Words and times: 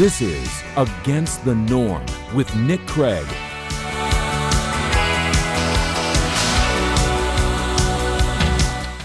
This 0.00 0.22
is 0.22 0.62
Against 0.78 1.44
the 1.44 1.54
Norm 1.54 2.06
with 2.34 2.56
Nick 2.56 2.80
Craig. 2.86 3.26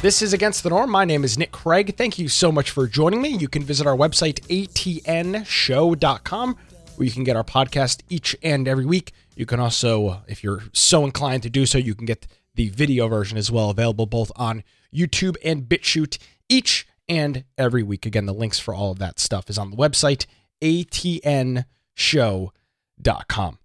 This 0.02 0.22
is 0.22 0.32
Against 0.32 0.64
the 0.64 0.70
Norm. 0.70 0.90
My 0.90 1.04
name 1.04 1.26
is 1.26 1.38
Nick 1.38 1.52
Craig. 1.52 1.98
Thank 1.98 2.18
you 2.18 2.30
so 2.30 2.50
much 2.50 2.72
for 2.72 2.88
joining 2.88 3.22
me. 3.22 3.28
You 3.28 3.50
can 3.50 3.64
visit 3.64 3.86
our 3.86 3.98
website, 3.98 4.40
atnshow.com, 4.48 6.56
where 6.96 7.06
you 7.06 7.12
can 7.12 7.26
get 7.26 7.36
our 7.36 7.44
podcast 7.44 8.02
each 8.08 8.34
and 8.42 8.66
every 8.66 8.86
week. 8.86 9.12
You 9.36 9.46
can 9.46 9.60
also, 9.60 10.22
if 10.30 10.46
you're 10.46 10.64
so 10.72 11.04
inclined 11.04 11.44
to 11.44 11.50
do 11.50 11.66
so, 11.66 11.78
you 11.78 11.94
can 11.94 12.06
get 12.06 12.26
the 12.54 12.70
video 12.70 13.10
version 13.10 13.38
as 13.38 13.52
well, 13.52 13.70
available 13.70 14.06
both 14.06 14.32
on 14.38 14.64
YouTube 14.96 15.36
and 15.44 15.64
BitChute 15.64 16.20
each 16.48 16.88
and 17.10 17.44
every 17.58 17.84
week. 17.84 18.06
Again, 18.06 18.28
the 18.28 18.34
links 18.34 18.60
for 18.60 18.74
all 18.74 18.92
of 18.92 19.00
that 19.00 19.20
stuff 19.20 19.50
is 19.50 19.58
on 19.58 19.72
the 19.72 19.76
website, 19.76 20.26
atnshow.com. 20.66 23.60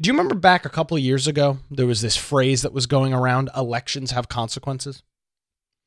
Do 0.00 0.08
you 0.08 0.14
remember 0.14 0.34
back 0.34 0.64
a 0.64 0.70
couple 0.70 0.98
years 0.98 1.26
ago, 1.26 1.58
there 1.70 1.86
was 1.86 2.00
this 2.00 2.16
phrase 2.16 2.62
that 2.62 2.72
was 2.72 2.86
going 2.86 3.12
around 3.12 3.50
elections 3.54 4.12
have 4.12 4.28
consequences? 4.28 5.02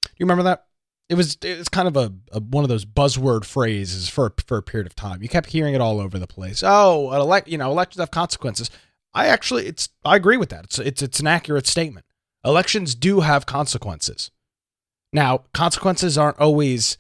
Do 0.04 0.12
you 0.18 0.26
remember 0.26 0.44
that? 0.44 0.68
It 1.10 1.16
was 1.16 1.38
it's 1.42 1.70
kind 1.70 1.88
of 1.88 1.98
a, 1.98 2.14
a, 2.32 2.40
one 2.40 2.64
of 2.64 2.70
those 2.70 2.86
buzzword 2.86 3.44
phrases 3.44 4.10
for 4.10 4.34
for 4.48 4.58
a 4.58 4.64
period 4.64 4.88
of 4.88 4.96
time. 4.96 5.22
You 5.22 5.30
kept 5.30 5.50
hearing 5.50 5.74
it 5.74 5.82
all 5.82 6.00
over 6.00 6.18
the 6.18 6.28
place. 6.28 6.64
Oh, 6.66 7.12
elect, 7.12 7.48
you 7.48 7.58
know, 7.58 7.72
elections 7.72 8.00
have 8.00 8.12
consequences. 8.12 8.70
I 9.14 9.28
actually, 9.28 9.68
it's 9.68 9.90
I 10.06 10.16
agree 10.16 10.38
with 10.38 10.50
that. 10.50 10.66
It's 10.66 10.80
it's 10.80 11.02
it's 11.02 11.20
an 11.20 11.28
accurate 11.28 11.68
statement. 11.68 12.06
Elections 12.46 12.96
do 12.96 13.22
have 13.22 13.46
consequences. 13.46 14.32
Now, 15.12 15.44
consequences 15.54 16.18
aren't 16.18 16.40
always, 16.40 16.98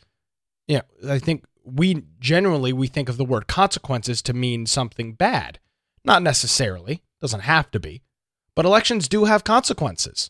you 0.67 0.77
know, 0.77 1.11
I 1.11 1.19
think 1.19 1.45
we 1.63 2.03
generally 2.19 2.73
we 2.73 2.87
think 2.87 3.09
of 3.09 3.17
the 3.17 3.25
word 3.25 3.47
consequences 3.47 4.21
to 4.23 4.33
mean 4.33 4.65
something 4.65 5.13
bad. 5.13 5.59
Not 6.05 6.21
necessarily, 6.21 7.03
doesn't 7.21 7.41
have 7.41 7.71
to 7.71 7.79
be, 7.79 8.01
but 8.55 8.65
elections 8.65 9.07
do 9.07 9.25
have 9.25 9.43
consequences. 9.43 10.29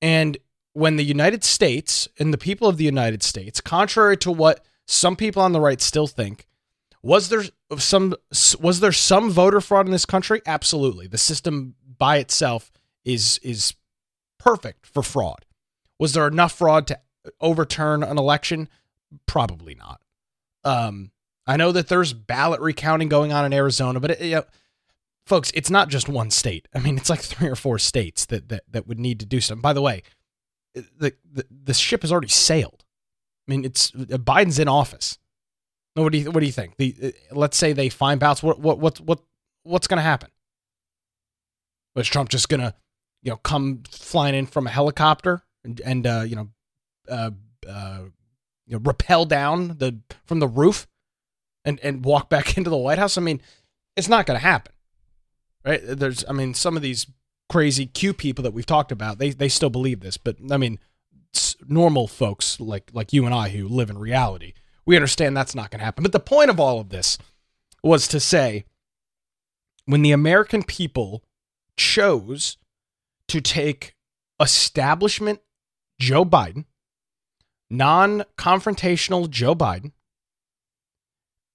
And 0.00 0.38
when 0.72 0.96
the 0.96 1.04
United 1.04 1.44
States 1.44 2.08
and 2.18 2.32
the 2.32 2.38
people 2.38 2.68
of 2.68 2.76
the 2.76 2.84
United 2.84 3.22
States, 3.22 3.60
contrary 3.60 4.16
to 4.18 4.30
what 4.30 4.64
some 4.86 5.16
people 5.16 5.42
on 5.42 5.52
the 5.52 5.60
right 5.60 5.80
still 5.80 6.06
think, 6.06 6.46
was 7.02 7.28
there 7.28 7.44
some 7.78 8.14
was 8.60 8.80
there 8.80 8.92
some 8.92 9.30
voter 9.30 9.60
fraud 9.60 9.86
in 9.86 9.92
this 9.92 10.06
country? 10.06 10.40
Absolutely. 10.46 11.06
The 11.06 11.18
system 11.18 11.74
by 11.98 12.18
itself 12.18 12.70
is 13.04 13.38
is 13.42 13.74
perfect 14.38 14.86
for 14.86 15.02
fraud. 15.02 15.44
Was 15.98 16.12
there 16.12 16.26
enough 16.26 16.52
fraud 16.52 16.86
to 16.88 17.00
overturn 17.40 18.02
an 18.02 18.18
election? 18.18 18.68
Probably 19.26 19.74
not. 19.74 20.00
Um, 20.66 21.12
I 21.46 21.56
know 21.56 21.70
that 21.72 21.88
there's 21.88 22.12
ballot 22.12 22.60
recounting 22.60 23.08
going 23.08 23.32
on 23.32 23.44
in 23.44 23.52
Arizona, 23.52 24.00
but 24.00 24.10
it, 24.10 24.48
folks, 25.24 25.52
it's 25.54 25.70
not 25.70 25.88
just 25.88 26.08
one 26.08 26.30
state. 26.30 26.66
I 26.74 26.80
mean, 26.80 26.96
it's 26.96 27.08
like 27.08 27.20
three 27.20 27.48
or 27.48 27.56
four 27.56 27.78
states 27.78 28.26
that 28.26 28.48
that, 28.48 28.64
that 28.70 28.86
would 28.86 28.98
need 28.98 29.20
to 29.20 29.26
do 29.26 29.40
something. 29.40 29.62
By 29.62 29.72
the 29.72 29.82
way, 29.82 30.02
the, 30.74 31.14
the 31.30 31.46
the 31.50 31.74
ship 31.74 32.02
has 32.02 32.10
already 32.10 32.28
sailed. 32.28 32.84
I 33.46 33.52
mean, 33.52 33.64
it's 33.64 33.92
Biden's 33.92 34.58
in 34.58 34.68
office. 34.68 35.18
What 35.94 36.12
do 36.12 36.18
you 36.18 36.30
what 36.30 36.40
do 36.40 36.46
you 36.46 36.52
think? 36.52 36.76
The 36.76 36.94
uh, 37.02 37.10
let's 37.34 37.56
say 37.56 37.72
they 37.72 37.88
find 37.88 38.18
ballots. 38.20 38.42
What 38.42 38.58
what 38.58 38.78
what 38.78 39.00
what 39.00 39.20
what's 39.62 39.86
going 39.86 39.98
to 39.98 40.02
happen? 40.02 40.30
Was 41.94 42.08
Trump 42.08 42.28
just 42.28 42.48
going 42.48 42.60
to 42.60 42.74
you 43.22 43.30
know 43.30 43.36
come 43.36 43.82
flying 43.88 44.34
in 44.34 44.46
from 44.46 44.66
a 44.66 44.70
helicopter 44.70 45.42
and, 45.64 45.80
and 45.80 46.06
uh, 46.06 46.24
you 46.26 46.36
know 46.36 46.48
uh, 47.08 47.30
uh, 47.68 48.00
you 48.66 48.76
know 48.76 48.82
rappel 48.82 49.24
down 49.24 49.78
the 49.78 49.98
from 50.24 50.40
the 50.40 50.48
roof 50.48 50.86
and 51.64 51.80
and 51.80 52.04
walk 52.04 52.28
back 52.30 52.56
into 52.56 52.70
the 52.70 52.76
White 52.76 52.98
House? 52.98 53.16
I 53.18 53.20
mean, 53.20 53.40
it's 53.96 54.08
not 54.08 54.26
going 54.26 54.38
to 54.38 54.46
happen, 54.46 54.72
right? 55.64 55.80
There's 55.84 56.24
I 56.28 56.32
mean, 56.32 56.54
some 56.54 56.76
of 56.76 56.82
these 56.82 57.06
crazy 57.48 57.86
Q 57.86 58.12
people 58.12 58.42
that 58.42 58.52
we've 58.52 58.66
talked 58.66 58.92
about, 58.92 59.18
they 59.18 59.30
they 59.30 59.48
still 59.48 59.70
believe 59.70 60.00
this, 60.00 60.16
but 60.16 60.36
I 60.50 60.56
mean, 60.56 60.78
normal 61.68 62.06
folks 62.06 62.60
like 62.60 62.90
like 62.92 63.12
you 63.12 63.24
and 63.24 63.34
I 63.34 63.50
who 63.50 63.68
live 63.68 63.90
in 63.90 63.98
reality, 63.98 64.52
we 64.84 64.96
understand 64.96 65.36
that's 65.36 65.54
not 65.54 65.70
going 65.70 65.80
to 65.80 65.84
happen. 65.84 66.02
But 66.02 66.12
the 66.12 66.20
point 66.20 66.50
of 66.50 66.60
all 66.60 66.80
of 66.80 66.90
this 66.90 67.18
was 67.82 68.08
to 68.08 68.20
say 68.20 68.64
when 69.84 70.02
the 70.02 70.12
American 70.12 70.62
people 70.62 71.22
chose 71.76 72.56
to 73.28 73.40
take 73.40 73.94
establishment 74.40 75.40
Joe 75.98 76.24
Biden, 76.24 76.64
non-confrontational 77.70 79.28
Joe 79.28 79.54
Biden, 79.54 79.92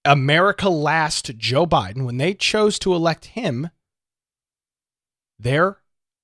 America 0.04 0.70
last 0.70 1.38
Joe 1.38 1.66
Biden, 1.66 2.06
when 2.06 2.18
they 2.18 2.34
chose 2.34 2.80
to 2.80 2.94
elect 2.94 3.26
him, 3.26 3.70
there 5.38 5.78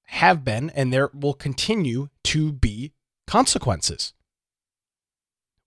have 0.05 0.43
been 0.43 0.69
and 0.71 0.91
there 0.91 1.09
will 1.13 1.33
continue 1.33 2.09
to 2.23 2.51
be 2.51 2.93
consequences. 3.27 4.13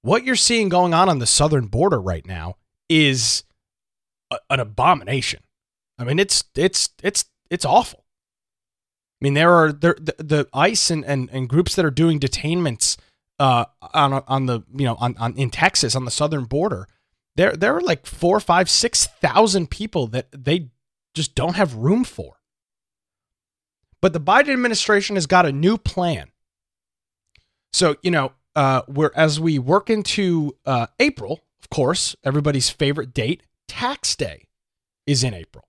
What 0.02 0.24
you're 0.24 0.36
seeing 0.36 0.68
going 0.68 0.94
on 0.94 1.08
on 1.08 1.18
the 1.18 1.26
southern 1.26 1.66
border 1.66 2.00
right 2.00 2.26
now 2.26 2.56
is 2.88 3.44
a, 4.30 4.38
an 4.48 4.60
abomination. 4.60 5.42
I 5.98 6.04
mean, 6.04 6.18
it's 6.18 6.44
it's 6.56 6.88
it's 7.02 7.26
it's 7.50 7.66
awful. 7.66 8.04
I 9.20 9.24
mean, 9.24 9.34
there 9.34 9.52
are 9.52 9.72
there 9.72 9.96
the, 10.00 10.14
the 10.18 10.48
ICE 10.54 10.90
and, 10.90 11.04
and, 11.04 11.28
and 11.30 11.48
groups 11.48 11.74
that 11.76 11.84
are 11.84 11.90
doing 11.90 12.18
detainments 12.18 12.96
uh, 13.40 13.64
on 13.94 14.22
on 14.28 14.46
the 14.46 14.60
you 14.72 14.84
know 14.84 14.96
on, 15.00 15.16
on 15.18 15.34
in 15.34 15.50
Texas 15.50 15.96
on 15.96 16.04
the 16.04 16.10
southern 16.10 16.44
border. 16.44 16.86
There 17.36 17.56
there 17.56 17.74
are 17.74 17.80
like 17.80 18.06
four, 18.06 18.38
five, 18.38 18.68
six 18.68 19.06
thousand 19.06 19.70
people 19.70 20.06
that 20.08 20.28
they 20.30 20.68
just 21.14 21.34
don't 21.34 21.56
have 21.56 21.74
room 21.74 22.04
for. 22.04 22.36
But 24.00 24.12
the 24.12 24.20
Biden 24.20 24.52
administration 24.52 25.16
has 25.16 25.26
got 25.26 25.46
a 25.46 25.52
new 25.52 25.76
plan. 25.76 26.30
So, 27.72 27.96
you 28.02 28.10
know, 28.10 28.32
uh, 28.56 28.82
we're, 28.88 29.12
as 29.14 29.38
we 29.38 29.58
work 29.58 29.90
into 29.90 30.56
uh, 30.64 30.86
April, 30.98 31.40
of 31.62 31.70
course, 31.70 32.16
everybody's 32.24 32.70
favorite 32.70 33.12
date, 33.12 33.42
tax 33.68 34.16
day, 34.16 34.48
is 35.06 35.22
in 35.22 35.34
April, 35.34 35.68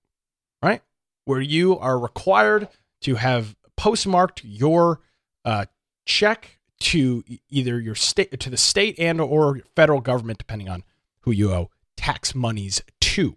right? 0.63 0.81
Where 1.25 1.41
you 1.41 1.77
are 1.77 1.99
required 1.99 2.69
to 3.01 3.15
have 3.15 3.55
postmarked 3.75 4.43
your 4.43 5.01
uh, 5.43 5.65
check 6.05 6.59
to 6.81 7.23
either 7.49 7.79
your 7.79 7.95
state 7.95 8.39
to 8.39 8.49
the 8.49 8.57
state 8.57 8.99
and 8.99 9.21
or 9.21 9.61
federal 9.75 10.01
government, 10.01 10.39
depending 10.39 10.69
on 10.69 10.83
who 11.21 11.31
you 11.31 11.51
owe 11.51 11.69
tax 11.95 12.35
monies 12.35 12.81
to. 12.99 13.35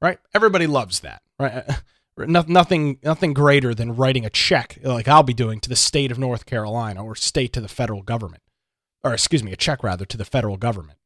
Right? 0.00 0.18
Everybody 0.34 0.66
loves 0.66 1.00
that, 1.00 1.22
right? 1.38 1.64
Uh, 1.68 1.74
nothing 2.48 2.98
nothing 3.02 3.34
greater 3.34 3.74
than 3.74 3.94
writing 3.94 4.24
a 4.24 4.30
check 4.30 4.78
like 4.82 5.06
I'll 5.06 5.22
be 5.22 5.34
doing 5.34 5.60
to 5.60 5.68
the 5.68 5.76
state 5.76 6.10
of 6.10 6.18
North 6.18 6.46
Carolina 6.46 7.04
or 7.04 7.14
state 7.14 7.52
to 7.54 7.60
the 7.60 7.68
federal 7.68 8.02
government 8.02 8.42
or 9.06 9.14
excuse 9.14 9.42
me 9.42 9.52
a 9.52 9.56
check 9.56 9.84
rather 9.84 10.04
to 10.04 10.16
the 10.16 10.24
federal 10.24 10.56
government. 10.56 10.98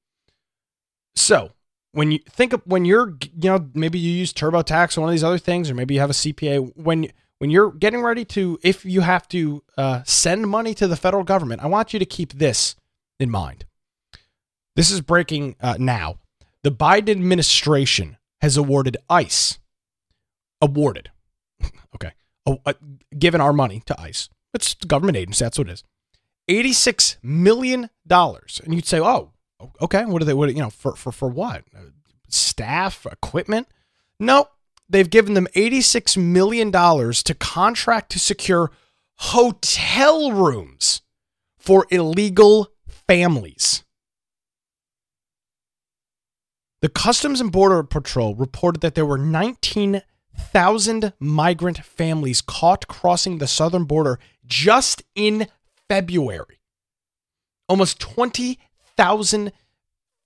So, 1.14 1.52
when 1.92 2.12
you 2.12 2.20
think 2.30 2.52
of 2.52 2.62
when 2.64 2.84
you're 2.84 3.16
you 3.20 3.50
know 3.50 3.68
maybe 3.74 3.98
you 3.98 4.12
use 4.12 4.32
TurboTax 4.32 4.96
or 4.96 5.02
one 5.02 5.10
of 5.10 5.14
these 5.14 5.24
other 5.24 5.38
things 5.38 5.70
or 5.70 5.74
maybe 5.74 5.94
you 5.94 6.00
have 6.00 6.10
a 6.10 6.14
CPA 6.14 6.72
when 6.76 7.10
when 7.40 7.50
you're 7.50 7.72
getting 7.72 8.02
ready 8.02 8.24
to 8.26 8.58
if 8.62 8.84
you 8.84 9.00
have 9.00 9.26
to 9.28 9.62
uh, 9.76 10.02
send 10.04 10.46
money 10.46 10.74
to 10.74 10.86
the 10.86 10.96
federal 10.96 11.24
government, 11.24 11.62
I 11.62 11.66
want 11.66 11.92
you 11.92 11.98
to 11.98 12.06
keep 12.06 12.34
this 12.34 12.76
in 13.18 13.30
mind. 13.30 13.64
This 14.76 14.90
is 14.90 15.00
breaking 15.00 15.56
uh, 15.60 15.76
now. 15.78 16.18
The 16.62 16.70
Biden 16.70 17.10
administration 17.10 18.18
has 18.40 18.56
awarded 18.56 18.96
ICE 19.08 19.58
awarded, 20.60 21.10
okay, 21.94 22.12
uh, 22.46 22.72
given 23.18 23.40
our 23.40 23.52
money 23.52 23.82
to 23.86 24.00
ICE. 24.00 24.28
It's 24.54 24.76
a 24.82 24.86
government 24.86 25.16
agency. 25.16 25.44
That's 25.44 25.58
what 25.58 25.68
it 25.68 25.72
is. 25.72 25.84
$86 26.48 27.16
million. 27.22 27.90
And 28.10 28.74
you'd 28.74 28.86
say, 28.86 29.00
oh, 29.00 29.32
okay, 29.80 30.04
what 30.04 30.22
are 30.22 30.24
they, 30.24 30.34
what, 30.34 30.54
you 30.54 30.60
know, 30.60 30.70
for, 30.70 30.96
for, 30.96 31.12
for 31.12 31.28
what? 31.28 31.64
Staff, 32.28 33.06
equipment? 33.06 33.68
No, 34.18 34.48
they've 34.90 35.08
given 35.08 35.34
them 35.34 35.48
$86 35.54 36.16
million 36.16 36.72
to 36.72 37.34
contract 37.38 38.12
to 38.12 38.18
secure 38.18 38.70
hotel 39.16 40.32
rooms 40.32 41.02
for 41.58 41.86
illegal 41.90 42.68
families. 42.86 43.84
The 46.82 46.88
Customs 46.88 47.40
and 47.40 47.52
Border 47.52 47.82
Patrol 47.82 48.34
reported 48.34 48.80
that 48.80 48.94
there 48.94 49.04
were 49.04 49.18
19 49.18 50.02
thousand 50.40 51.12
migrant 51.20 51.84
families 51.84 52.40
caught 52.40 52.88
crossing 52.88 53.38
the 53.38 53.46
southern 53.46 53.84
border 53.84 54.18
just 54.46 55.02
in 55.14 55.46
February. 55.88 56.60
Almost 57.68 58.00
20,000 58.00 59.52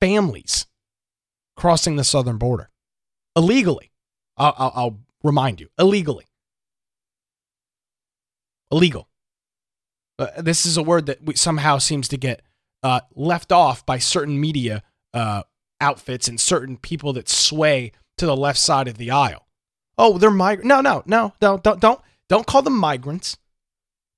families 0.00 0.66
crossing 1.56 1.96
the 1.96 2.04
southern 2.04 2.38
border 2.38 2.70
illegally. 3.36 3.90
I'll, 4.36 4.54
I'll, 4.58 4.72
I'll, 4.74 4.98
remind 5.22 5.58
you 5.58 5.68
illegally. 5.78 6.26
Illegal. 8.70 9.08
Uh, 10.18 10.26
this 10.36 10.66
is 10.66 10.76
a 10.76 10.82
word 10.82 11.06
that 11.06 11.24
we, 11.24 11.34
somehow 11.34 11.78
seems 11.78 12.08
to 12.08 12.18
get 12.18 12.42
uh, 12.82 13.00
left 13.14 13.50
off 13.50 13.86
by 13.86 13.96
certain 13.96 14.38
media 14.38 14.82
uh, 15.14 15.44
outfits 15.80 16.28
and 16.28 16.38
certain 16.38 16.76
people 16.76 17.14
that 17.14 17.30
sway 17.30 17.90
to 18.18 18.26
the 18.26 18.36
left 18.36 18.58
side 18.58 18.86
of 18.86 18.98
the 18.98 19.10
aisle. 19.10 19.46
Oh, 19.96 20.18
they're 20.18 20.30
migrant. 20.30 20.68
No, 20.68 20.82
no, 20.82 21.02
no, 21.06 21.32
no, 21.40 21.56
don't, 21.56 21.80
don't, 21.80 22.00
don't 22.28 22.46
call 22.46 22.60
them 22.60 22.76
migrants. 22.76 23.38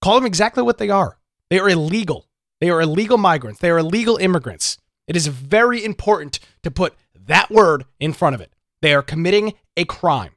Call 0.02 0.16
them 0.16 0.26
exactly 0.26 0.62
what 0.62 0.78
they 0.78 0.90
are. 0.90 1.18
They 1.50 1.60
are 1.60 1.68
illegal. 1.68 2.26
They 2.60 2.70
are 2.70 2.80
illegal 2.80 3.18
migrants. 3.18 3.60
They 3.60 3.70
are 3.70 3.78
illegal 3.78 4.16
immigrants. 4.16 4.78
It 5.06 5.14
is 5.14 5.28
very 5.28 5.84
important 5.84 6.40
to 6.62 6.70
put 6.70 6.94
that 7.14 7.50
word 7.50 7.84
in 8.00 8.12
front 8.12 8.34
of 8.34 8.40
it. 8.40 8.52
They 8.82 8.94
are 8.94 9.02
committing 9.02 9.54
a 9.76 9.84
crime. 9.84 10.32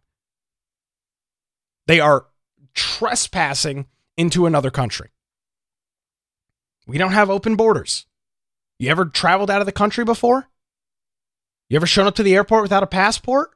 They 1.88 2.00
are 2.00 2.28
trespassing 2.74 3.88
into 4.18 4.46
another 4.46 4.72
country. 4.72 5.10
We 6.88 6.98
don't 6.98 7.12
have 7.12 7.30
open 7.30 7.56
borders. 7.56 8.06
You 8.80 8.90
ever 8.90 9.06
traveled 9.06 9.52
out 9.52 9.62
of 9.62 9.66
the 9.66 9.72
country 9.72 10.06
before? 10.06 10.48
You 11.70 11.76
ever 11.76 11.86
shown 11.86 12.08
up 12.08 12.16
to 12.16 12.24
the 12.24 12.36
airport 12.36 12.64
without 12.64 12.84
a 12.84 12.88
passport? 12.88 13.52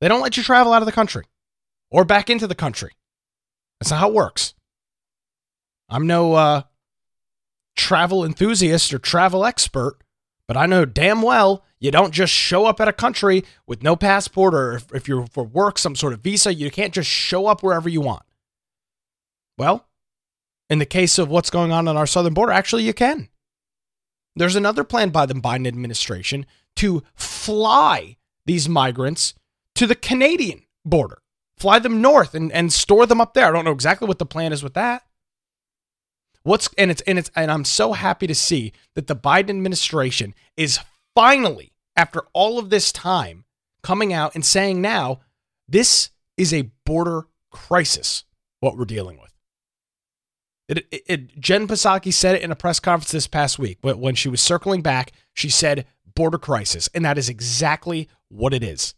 They 0.00 0.08
don't 0.08 0.22
let 0.22 0.36
you 0.36 0.42
travel 0.42 0.72
out 0.72 0.82
of 0.82 0.86
the 0.86 0.92
country 0.92 1.24
or 1.90 2.04
back 2.04 2.30
into 2.30 2.46
the 2.46 2.54
country. 2.54 2.92
That's 3.78 3.90
not 3.90 4.00
how 4.00 4.08
it 4.08 4.14
works. 4.14 4.54
I'm 5.88 6.06
no 6.06 6.34
uh, 6.34 6.62
travel 7.76 8.24
enthusiast 8.24 8.92
or 8.92 8.98
travel 8.98 9.44
expert, 9.44 9.98
but 10.48 10.56
I 10.56 10.66
know 10.66 10.84
damn 10.84 11.22
well 11.22 11.64
you 11.78 11.92
don't 11.92 12.12
just 12.12 12.32
show 12.32 12.66
up 12.66 12.80
at 12.80 12.88
a 12.88 12.92
country 12.92 13.44
with 13.66 13.82
no 13.84 13.94
passport 13.94 14.54
or 14.54 14.72
if, 14.72 14.92
if 14.92 15.06
you're 15.06 15.26
for 15.26 15.44
work, 15.44 15.78
some 15.78 15.94
sort 15.94 16.12
of 16.12 16.20
visa, 16.20 16.52
you 16.52 16.70
can't 16.70 16.92
just 16.92 17.08
show 17.08 17.46
up 17.46 17.62
wherever 17.62 17.88
you 17.88 18.00
want. 18.00 18.24
Well, 19.56 19.86
in 20.68 20.78
the 20.78 20.86
case 20.86 21.18
of 21.18 21.28
what's 21.28 21.50
going 21.50 21.70
on 21.70 21.86
on 21.86 21.96
our 21.96 22.06
southern 22.06 22.34
border, 22.34 22.52
actually, 22.52 22.84
you 22.84 22.94
can. 22.94 23.28
There's 24.34 24.56
another 24.56 24.84
plan 24.84 25.10
by 25.10 25.26
the 25.26 25.34
Biden 25.34 25.66
administration 25.66 26.46
to 26.76 27.02
fly 27.14 28.16
these 28.46 28.68
migrants 28.68 29.34
to 29.74 29.86
the 29.86 29.94
Canadian 29.94 30.62
border, 30.84 31.18
fly 31.56 31.78
them 31.78 32.00
north 32.00 32.34
and, 32.34 32.50
and 32.52 32.72
store 32.72 33.06
them 33.06 33.20
up 33.20 33.34
there. 33.34 33.46
I 33.46 33.52
don't 33.52 33.64
know 33.64 33.72
exactly 33.72 34.06
what 34.08 34.18
the 34.18 34.26
plan 34.26 34.52
is 34.52 34.62
with 34.62 34.74
that. 34.74 35.02
What's 36.42 36.68
and 36.78 36.90
it's 36.90 37.02
and 37.02 37.18
it's 37.18 37.30
and 37.36 37.50
I'm 37.50 37.64
so 37.64 37.92
happy 37.92 38.26
to 38.26 38.34
see 38.34 38.72
that 38.94 39.06
the 39.06 39.16
Biden 39.16 39.50
administration 39.50 40.34
is 40.56 40.80
finally, 41.14 41.72
after 41.96 42.22
all 42.32 42.58
of 42.58 42.70
this 42.70 42.92
time, 42.92 43.44
coming 43.82 44.12
out 44.12 44.34
and 44.34 44.44
saying 44.44 44.80
now 44.80 45.20
this 45.68 46.10
is 46.36 46.54
a 46.54 46.70
border 46.86 47.26
crisis, 47.50 48.24
what 48.60 48.76
we're 48.76 48.84
dealing 48.84 49.18
with. 49.20 49.32
It, 50.68 50.86
it, 50.90 51.02
it, 51.06 51.40
Jen 51.40 51.66
Psaki 51.66 52.12
said 52.12 52.36
it 52.36 52.42
in 52.42 52.52
a 52.52 52.56
press 52.56 52.78
conference 52.78 53.10
this 53.10 53.26
past 53.26 53.58
week. 53.58 53.78
But 53.80 53.98
when 53.98 54.14
she 54.14 54.28
was 54.28 54.40
circling 54.40 54.82
back, 54.82 55.12
she 55.32 55.48
said 55.48 55.86
border 56.14 56.38
crisis. 56.38 56.88
And 56.94 57.04
that 57.04 57.18
is 57.18 57.28
exactly 57.28 58.08
what 58.28 58.52
it 58.52 58.62
is. 58.62 58.94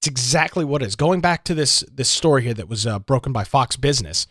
It's 0.00 0.08
exactly 0.08 0.64
what 0.64 0.82
it 0.82 0.86
is. 0.86 0.96
Going 0.96 1.20
back 1.20 1.44
to 1.44 1.54
this, 1.54 1.84
this 1.90 2.08
story 2.08 2.42
here 2.42 2.54
that 2.54 2.68
was 2.68 2.86
uh, 2.86 2.98
broken 2.98 3.32
by 3.32 3.44
Fox 3.44 3.76
Business, 3.76 4.26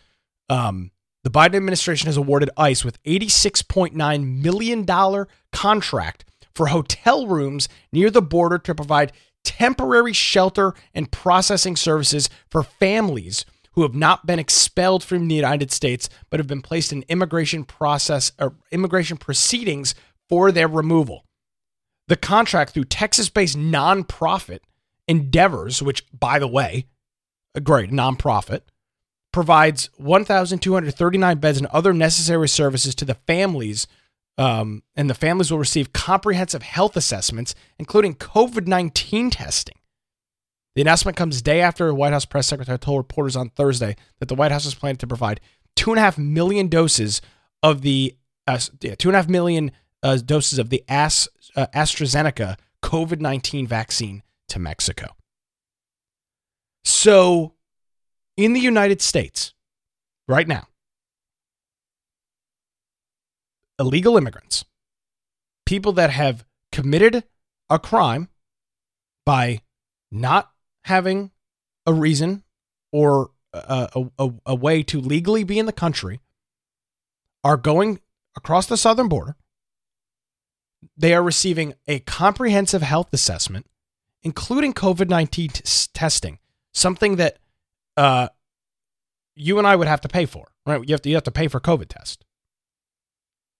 um, 0.48 0.92
the 1.24 1.30
Biden 1.30 1.54
administration 1.54 2.06
has 2.06 2.16
awarded 2.16 2.50
ICE 2.56 2.84
with 2.84 3.02
$86.9 3.04 4.42
million 4.42 5.26
contract 5.52 6.24
for 6.54 6.66
hotel 6.66 7.26
rooms 7.26 7.68
near 7.92 8.10
the 8.10 8.22
border 8.22 8.58
to 8.58 8.74
provide 8.74 9.12
temporary 9.44 10.12
shelter 10.12 10.74
and 10.94 11.10
processing 11.10 11.76
services 11.76 12.28
for 12.48 12.62
families 12.62 13.44
who 13.72 13.82
have 13.82 13.94
not 13.94 14.26
been 14.26 14.38
expelled 14.38 15.02
from 15.02 15.28
the 15.28 15.34
United 15.34 15.72
States 15.72 16.08
but 16.28 16.38
have 16.38 16.46
been 16.46 16.62
placed 16.62 16.92
in 16.92 17.04
immigration 17.08 17.64
process 17.64 18.32
or 18.38 18.54
immigration 18.70 19.16
proceedings 19.16 19.94
for 20.28 20.52
their 20.52 20.68
removal. 20.68 21.24
The 22.08 22.16
contract 22.16 22.72
through 22.72 22.84
Texas-based 22.84 23.56
nonprofit 23.56 24.60
Endeavors, 25.08 25.82
which 25.82 26.04
by 26.12 26.38
the 26.38 26.46
way, 26.46 26.86
a 27.54 27.60
great 27.60 27.90
nonprofit, 27.90 28.60
provides 29.32 29.88
1,239 29.96 31.38
beds 31.38 31.58
and 31.58 31.66
other 31.68 31.92
necessary 31.92 32.48
services 32.48 32.94
to 32.96 33.04
the 33.04 33.14
families. 33.14 33.86
Um, 34.38 34.82
and 34.96 35.10
the 35.10 35.14
families 35.14 35.50
will 35.50 35.58
receive 35.58 35.92
comprehensive 35.92 36.62
health 36.62 36.96
assessments, 36.96 37.54
including 37.78 38.14
COVID 38.14 38.66
19 38.66 39.30
testing. 39.30 39.76
The 40.74 40.80
announcement 40.80 41.16
comes 41.16 41.42
day 41.42 41.60
after 41.60 41.92
White 41.92 42.12
House 42.12 42.24
press 42.24 42.46
secretary 42.46 42.78
told 42.78 42.98
reporters 42.98 43.36
on 43.36 43.50
Thursday 43.50 43.94
that 44.20 44.28
the 44.28 44.34
White 44.34 44.52
House 44.52 44.64
is 44.64 44.74
planning 44.74 44.96
to 44.98 45.06
provide 45.06 45.40
two 45.76 45.90
and 45.90 45.98
a 45.98 46.02
half 46.02 46.16
million 46.16 46.68
doses 46.68 47.20
of 47.62 47.82
the 47.82 48.16
uh, 48.46 48.58
yeah, 48.80 48.94
two 48.94 49.08
and 49.08 49.16
a 49.16 49.18
half 49.18 49.28
million 49.28 49.70
uh, 50.02 50.16
doses 50.16 50.58
of 50.58 50.70
the 50.70 50.82
As, 50.88 51.28
uh, 51.56 51.66
AstraZeneca 51.74 52.56
COVID 52.82 53.20
nineteen 53.20 53.66
vaccine 53.66 54.22
to 54.48 54.58
Mexico. 54.58 55.08
So, 56.84 57.54
in 58.36 58.52
the 58.52 58.60
United 58.60 59.02
States, 59.02 59.54
right 60.26 60.48
now, 60.48 60.66
illegal 63.78 64.16
immigrants, 64.16 64.64
people 65.66 65.92
that 65.92 66.10
have 66.10 66.44
committed 66.70 67.24
a 67.68 67.78
crime 67.78 68.28
by 69.24 69.60
not 70.10 70.50
having 70.84 71.30
a 71.86 71.92
reason 71.92 72.42
or 72.92 73.30
a, 73.52 73.88
a, 74.18 74.30
a, 74.46 74.54
way 74.54 74.82
to 74.82 75.00
legally 75.00 75.44
be 75.44 75.58
in 75.58 75.66
the 75.66 75.72
country 75.72 76.20
are 77.44 77.56
going 77.56 78.00
across 78.36 78.66
the 78.66 78.76
southern 78.76 79.08
border. 79.08 79.36
They 80.96 81.14
are 81.14 81.22
receiving 81.22 81.74
a 81.86 82.00
comprehensive 82.00 82.82
health 82.82 83.08
assessment, 83.12 83.66
including 84.22 84.74
COVID 84.74 85.08
19 85.08 85.48
t- 85.50 85.62
testing, 85.92 86.38
something 86.72 87.16
that 87.16 87.38
uh, 87.96 88.28
you 89.34 89.58
and 89.58 89.66
I 89.66 89.76
would 89.76 89.88
have 89.88 90.00
to 90.02 90.08
pay 90.08 90.26
for, 90.26 90.48
right? 90.66 90.86
You 90.86 90.92
have 90.92 91.02
to, 91.02 91.08
you 91.08 91.16
have 91.16 91.24
to 91.24 91.30
pay 91.30 91.48
for 91.48 91.60
COVID 91.60 91.88
test. 91.88 92.24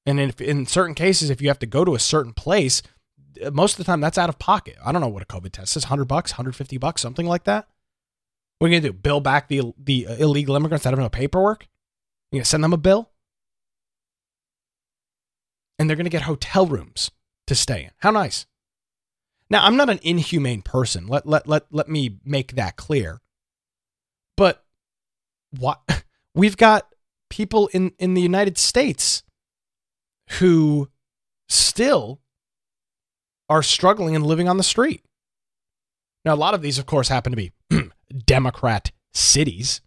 And 0.04 0.18
if, 0.18 0.40
in 0.40 0.66
certain 0.66 0.94
cases, 0.94 1.30
if 1.30 1.40
you 1.40 1.48
have 1.48 1.60
to 1.60 1.66
go 1.66 1.84
to 1.84 1.94
a 1.94 1.98
certain 1.98 2.32
place, 2.32 2.82
most 3.52 3.72
of 3.72 3.78
the 3.78 3.84
time 3.84 4.00
that's 4.00 4.18
out 4.18 4.28
of 4.28 4.38
pocket. 4.38 4.76
I 4.84 4.92
don't 4.92 5.00
know 5.00 5.08
what 5.08 5.22
a 5.22 5.26
COVID 5.26 5.52
test 5.52 5.76
is 5.76 5.84
100 5.84 6.04
bucks, 6.06 6.32
150 6.32 6.76
bucks, 6.78 7.00
something 7.00 7.26
like 7.26 7.44
that. 7.44 7.68
What 8.58 8.70
are 8.70 8.74
you 8.74 8.80
to 8.80 8.88
do? 8.88 8.92
Bill 8.92 9.20
back 9.20 9.48
the, 9.48 9.72
the 9.76 10.06
illegal 10.18 10.54
immigrants 10.56 10.84
that 10.84 10.90
have 10.90 10.98
no 10.98 11.08
paperwork? 11.08 11.68
You 12.30 12.40
to 12.40 12.44
send 12.44 12.62
them 12.62 12.72
a 12.72 12.76
bill? 12.76 13.10
And 15.78 15.88
they're 15.88 15.96
to 15.96 16.10
get 16.10 16.22
hotel 16.22 16.66
rooms 16.66 17.10
to 17.46 17.54
stay 17.54 17.84
in. 17.84 17.90
How 17.98 18.10
nice. 18.10 18.46
Now, 19.50 19.64
I'm 19.64 19.76
not 19.76 19.90
an 19.90 19.98
inhumane 20.02 20.62
person. 20.62 21.06
Let, 21.08 21.26
let, 21.26 21.46
let, 21.48 21.66
let 21.70 21.88
me 21.88 22.18
make 22.24 22.54
that 22.54 22.76
clear. 22.76 23.20
What 25.58 25.80
we've 26.34 26.56
got 26.56 26.88
people 27.30 27.68
in, 27.68 27.92
in 27.98 28.14
the 28.14 28.22
United 28.22 28.58
States 28.58 29.22
who 30.38 30.88
still 31.48 32.20
are 33.48 33.62
struggling 33.62 34.14
and 34.14 34.24
living 34.24 34.48
on 34.48 34.56
the 34.56 34.62
street. 34.62 35.02
Now, 36.24 36.34
a 36.34 36.36
lot 36.36 36.54
of 36.54 36.62
these, 36.62 36.78
of 36.78 36.86
course, 36.86 37.08
happen 37.08 37.32
to 37.32 37.36
be 37.36 37.52
Democrat 38.26 38.92
cities. 39.12 39.80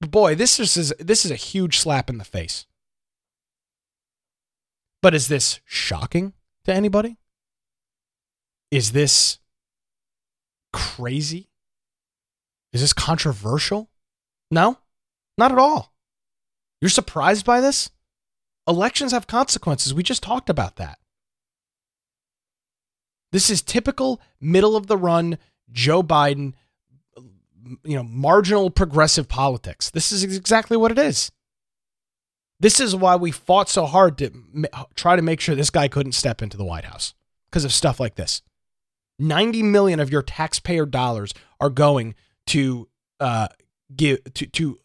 But 0.00 0.10
boy, 0.10 0.34
this 0.34 0.58
is 0.58 0.94
this 0.98 1.24
is 1.24 1.30
a 1.30 1.36
huge 1.36 1.78
slap 1.78 2.08
in 2.08 2.18
the 2.18 2.24
face. 2.24 2.66
But 5.02 5.14
is 5.14 5.28
this 5.28 5.60
shocking 5.64 6.32
to 6.64 6.72
anybody? 6.72 7.18
Is 8.70 8.92
this 8.92 9.38
crazy? 10.72 11.50
Is 12.72 12.80
this 12.80 12.92
controversial? 12.92 13.89
No, 14.50 14.78
not 15.38 15.52
at 15.52 15.58
all. 15.58 15.92
You're 16.80 16.88
surprised 16.88 17.44
by 17.44 17.60
this? 17.60 17.90
Elections 18.66 19.12
have 19.12 19.26
consequences. 19.26 19.94
We 19.94 20.02
just 20.02 20.22
talked 20.22 20.48
about 20.50 20.76
that. 20.76 20.98
This 23.32 23.50
is 23.50 23.62
typical 23.62 24.20
middle 24.40 24.76
of 24.76 24.86
the 24.86 24.96
run 24.96 25.38
Joe 25.70 26.02
Biden, 26.02 26.54
you 27.84 27.96
know, 27.96 28.02
marginal 28.02 28.70
progressive 28.70 29.28
politics. 29.28 29.90
This 29.90 30.10
is 30.10 30.24
exactly 30.24 30.76
what 30.76 30.90
it 30.90 30.98
is. 30.98 31.30
This 32.58 32.80
is 32.80 32.94
why 32.94 33.16
we 33.16 33.30
fought 33.30 33.68
so 33.68 33.86
hard 33.86 34.18
to 34.18 34.30
try 34.94 35.16
to 35.16 35.22
make 35.22 35.40
sure 35.40 35.54
this 35.54 35.70
guy 35.70 35.88
couldn't 35.88 36.12
step 36.12 36.42
into 36.42 36.56
the 36.56 36.64
White 36.64 36.84
House 36.84 37.14
because 37.50 37.64
of 37.64 37.72
stuff 37.72 38.00
like 38.00 38.16
this. 38.16 38.42
90 39.18 39.62
million 39.62 40.00
of 40.00 40.10
your 40.10 40.22
taxpayer 40.22 40.86
dollars 40.86 41.32
are 41.60 41.70
going 41.70 42.14
to 42.48 42.88
uh, 43.18 43.48
give 43.94 44.22
to, 44.34 44.46
to 44.46 44.78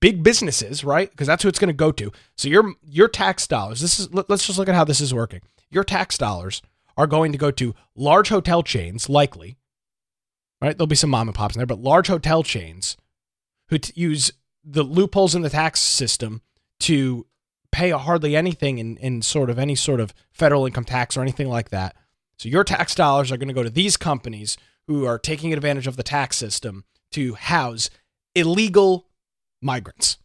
big 0.00 0.22
businesses, 0.22 0.84
right? 0.84 1.10
Because 1.10 1.26
that's 1.26 1.42
who 1.42 1.48
it's 1.48 1.58
going 1.58 1.68
to 1.68 1.74
go 1.74 1.92
to. 1.92 2.12
So 2.36 2.48
your 2.48 2.74
your 2.82 3.08
tax 3.08 3.46
dollars. 3.46 3.80
This 3.80 3.98
is 3.98 4.12
let's 4.12 4.46
just 4.46 4.58
look 4.58 4.68
at 4.68 4.74
how 4.74 4.84
this 4.84 5.00
is 5.00 5.14
working. 5.14 5.40
Your 5.70 5.84
tax 5.84 6.18
dollars 6.18 6.62
are 6.96 7.06
going 7.06 7.32
to 7.32 7.38
go 7.38 7.50
to 7.50 7.74
large 7.94 8.28
hotel 8.28 8.62
chains, 8.62 9.08
likely, 9.08 9.56
right? 10.60 10.76
There'll 10.76 10.86
be 10.86 10.96
some 10.96 11.10
mom 11.10 11.28
and 11.28 11.34
pops 11.34 11.54
in 11.54 11.60
there, 11.60 11.66
but 11.66 11.80
large 11.80 12.08
hotel 12.08 12.42
chains 12.42 12.96
who 13.68 13.78
t- 13.78 13.92
use 13.96 14.32
the 14.64 14.82
loopholes 14.82 15.34
in 15.34 15.42
the 15.42 15.50
tax 15.50 15.80
system 15.80 16.42
to 16.80 17.26
pay 17.72 17.90
hardly 17.90 18.36
anything 18.36 18.78
in, 18.78 18.96
in 18.96 19.22
sort 19.22 19.48
of 19.48 19.58
any 19.58 19.74
sort 19.74 20.00
of 20.00 20.12
federal 20.32 20.66
income 20.66 20.84
tax 20.84 21.16
or 21.16 21.22
anything 21.22 21.48
like 21.48 21.70
that. 21.70 21.94
So 22.36 22.48
your 22.48 22.64
tax 22.64 22.94
dollars 22.94 23.30
are 23.30 23.36
going 23.36 23.48
to 23.48 23.54
go 23.54 23.62
to 23.62 23.70
these 23.70 23.96
companies 23.96 24.56
who 24.86 25.06
are 25.06 25.18
taking 25.18 25.52
advantage 25.52 25.86
of 25.86 25.96
the 25.96 26.02
tax 26.02 26.36
system 26.36 26.84
to 27.12 27.34
house 27.34 27.90
illegal 28.34 29.06
migrants, 29.62 30.18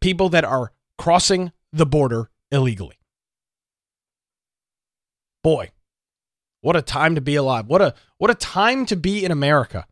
people 0.00 0.28
that 0.30 0.44
are 0.44 0.72
crossing 0.98 1.52
the 1.72 1.86
border 1.86 2.30
illegally. 2.50 2.98
Boy, 5.42 5.70
what 6.60 6.76
a 6.76 6.82
time 6.82 7.14
to 7.14 7.20
be 7.20 7.34
alive. 7.34 7.66
What 7.66 7.82
a 7.82 7.94
what 8.16 8.30
a 8.30 8.34
time 8.34 8.86
to 8.86 8.96
be 8.96 9.24
in 9.24 9.30
America. 9.30 9.86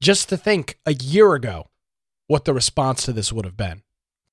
Just 0.00 0.30
to 0.30 0.36
think 0.36 0.78
a 0.86 0.94
year 0.94 1.34
ago 1.34 1.68
what 2.26 2.46
the 2.46 2.54
response 2.54 3.04
to 3.04 3.12
this 3.12 3.30
would 3.32 3.44
have 3.44 3.56
been 3.56 3.82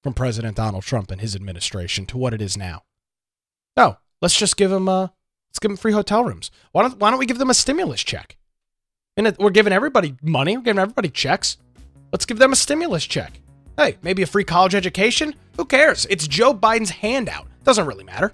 from 0.01 0.13
President 0.13 0.55
Donald 0.55 0.83
Trump 0.83 1.11
and 1.11 1.19
his 1.19 1.35
administration 1.35 2.05
to 2.05 2.17
what 2.17 2.33
it 2.33 2.41
is 2.41 2.55
now. 2.55 2.83
No, 3.75 3.97
let's 4.21 4.39
just 4.39 4.55
give 4.55 4.71
them 4.71 4.87
uh 4.87 5.09
let's 5.49 5.59
give 5.59 5.69
them 5.69 5.77
free 5.77 5.91
hotel 5.91 6.23
rooms. 6.23 6.49
Why 6.71 6.83
don't 6.83 6.97
why 6.97 7.09
don't 7.09 7.19
we 7.19 7.25
give 7.25 7.39
them 7.39 7.49
a 7.49 7.53
stimulus 7.53 8.03
check? 8.03 8.37
And 9.19 9.35
we're 9.37 9.49
giving 9.49 9.73
everybody 9.73 10.15
money, 10.21 10.55
we're 10.55 10.63
giving 10.63 10.79
everybody 10.79 11.09
checks. 11.09 11.57
Let's 12.13 12.25
give 12.25 12.39
them 12.39 12.53
a 12.53 12.55
stimulus 12.55 13.05
check. 13.05 13.41
Hey, 13.75 13.97
maybe 14.01 14.21
a 14.21 14.25
free 14.25 14.45
college 14.45 14.75
education? 14.75 15.35
Who 15.57 15.65
cares? 15.65 16.07
It's 16.09 16.25
Joe 16.25 16.53
Biden's 16.53 16.89
handout. 16.89 17.47
Doesn't 17.65 17.85
really 17.85 18.05
matter. 18.05 18.31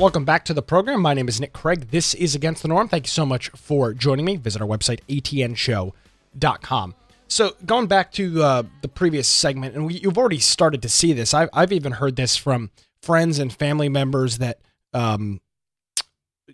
Welcome 0.00 0.24
back 0.24 0.46
to 0.46 0.54
the 0.54 0.62
program. 0.62 1.02
My 1.02 1.12
name 1.12 1.28
is 1.28 1.42
Nick 1.42 1.52
Craig. 1.52 1.90
This 1.90 2.14
is 2.14 2.34
Against 2.34 2.62
the 2.62 2.68
Norm. 2.68 2.88
Thank 2.88 3.04
you 3.04 3.10
so 3.10 3.26
much 3.26 3.50
for 3.50 3.92
joining 3.92 4.24
me. 4.24 4.36
Visit 4.36 4.62
our 4.62 4.66
website, 4.66 5.00
atnshow.com. 5.10 6.94
So, 7.28 7.50
going 7.66 7.86
back 7.86 8.10
to 8.12 8.42
uh, 8.42 8.62
the 8.80 8.88
previous 8.88 9.28
segment, 9.28 9.74
and 9.74 9.84
we, 9.84 9.98
you've 9.98 10.16
already 10.16 10.38
started 10.38 10.80
to 10.80 10.88
see 10.88 11.12
this. 11.12 11.34
I've, 11.34 11.50
I've 11.52 11.70
even 11.70 11.92
heard 11.92 12.16
this 12.16 12.34
from 12.34 12.70
friends 13.02 13.38
and 13.38 13.52
family 13.52 13.90
members 13.90 14.38
that, 14.38 14.60
um, 14.94 15.42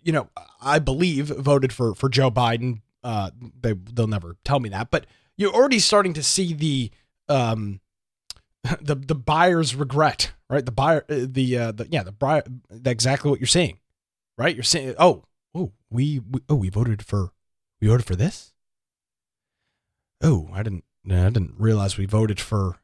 you 0.02 0.10
know, 0.10 0.28
I 0.60 0.80
believe 0.80 1.28
voted 1.28 1.72
for 1.72 1.94
for 1.94 2.08
Joe 2.08 2.32
Biden. 2.32 2.80
Uh, 3.04 3.30
they 3.60 3.74
they'll 3.74 4.08
never 4.08 4.38
tell 4.44 4.58
me 4.58 4.70
that, 4.70 4.90
but 4.90 5.06
you're 5.36 5.54
already 5.54 5.78
starting 5.78 6.14
to 6.14 6.22
see 6.24 6.52
the 6.52 6.90
um, 7.28 7.78
the 8.80 8.94
the 8.94 9.14
buyer's 9.14 9.74
regret, 9.74 10.32
right? 10.48 10.64
The 10.64 10.72
buyer, 10.72 11.04
uh, 11.08 11.26
the 11.28 11.58
uh, 11.58 11.72
the 11.72 11.88
yeah, 11.90 12.02
the 12.02 12.12
buyer, 12.12 12.42
exactly 12.84 13.30
what 13.30 13.40
you're 13.40 13.46
saying, 13.46 13.78
right? 14.38 14.54
You're 14.54 14.62
saying, 14.62 14.94
oh, 14.98 15.24
oh, 15.54 15.72
we, 15.90 16.20
we 16.20 16.40
oh, 16.48 16.54
we 16.54 16.68
voted 16.68 17.04
for, 17.04 17.30
we 17.80 17.88
voted 17.88 18.06
for 18.06 18.16
this. 18.16 18.52
Oh, 20.22 20.48
I 20.52 20.62
didn't, 20.62 20.84
I 21.04 21.28
didn't 21.30 21.54
realize 21.58 21.98
we 21.98 22.06
voted 22.06 22.40
for 22.40 22.78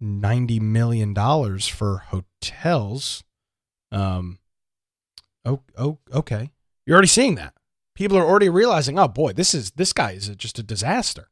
ninety 0.00 0.60
million 0.60 1.12
dollars 1.12 1.66
for 1.66 2.04
hotels. 2.08 3.24
Um, 3.92 4.38
oh, 5.44 5.62
oh, 5.76 5.98
okay. 6.12 6.52
You're 6.86 6.94
already 6.94 7.08
seeing 7.08 7.34
that. 7.34 7.54
People 7.94 8.16
are 8.16 8.24
already 8.24 8.48
realizing, 8.48 8.98
oh 8.98 9.08
boy, 9.08 9.32
this 9.32 9.54
is 9.54 9.72
this 9.72 9.92
guy 9.92 10.12
is 10.12 10.28
just 10.28 10.58
a 10.58 10.62
disaster. 10.62 11.28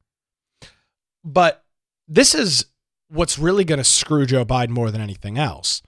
But 1.24 1.64
this 2.06 2.34
is 2.34 2.66
what's 3.08 3.38
really 3.38 3.64
going 3.64 3.78
to 3.78 3.84
screw 3.84 4.26
Joe 4.26 4.44
Biden 4.44 4.70
more 4.70 4.90
than 4.90 5.00
anything 5.00 5.38
else. 5.38 5.82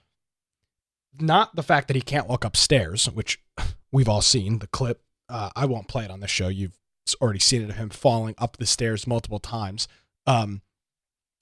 Not 1.19 1.55
the 1.55 1.63
fact 1.63 1.87
that 1.87 1.95
he 1.95 2.01
can't 2.01 2.27
walk 2.27 2.43
upstairs, 2.43 3.05
which 3.05 3.41
we've 3.91 4.09
all 4.09 4.21
seen 4.21 4.59
the 4.59 4.67
clip. 4.67 5.01
Uh, 5.29 5.49
I 5.55 5.65
won't 5.65 5.87
play 5.87 6.03
it 6.03 6.11
on 6.11 6.19
the 6.19 6.27
show. 6.27 6.47
You've 6.47 6.77
already 7.21 7.39
seen 7.39 7.61
it 7.61 7.69
of 7.69 7.75
him 7.75 7.89
falling 7.89 8.35
up 8.37 8.57
the 8.57 8.65
stairs 8.65 9.07
multiple 9.07 9.39
times. 9.39 9.87
Um, 10.25 10.61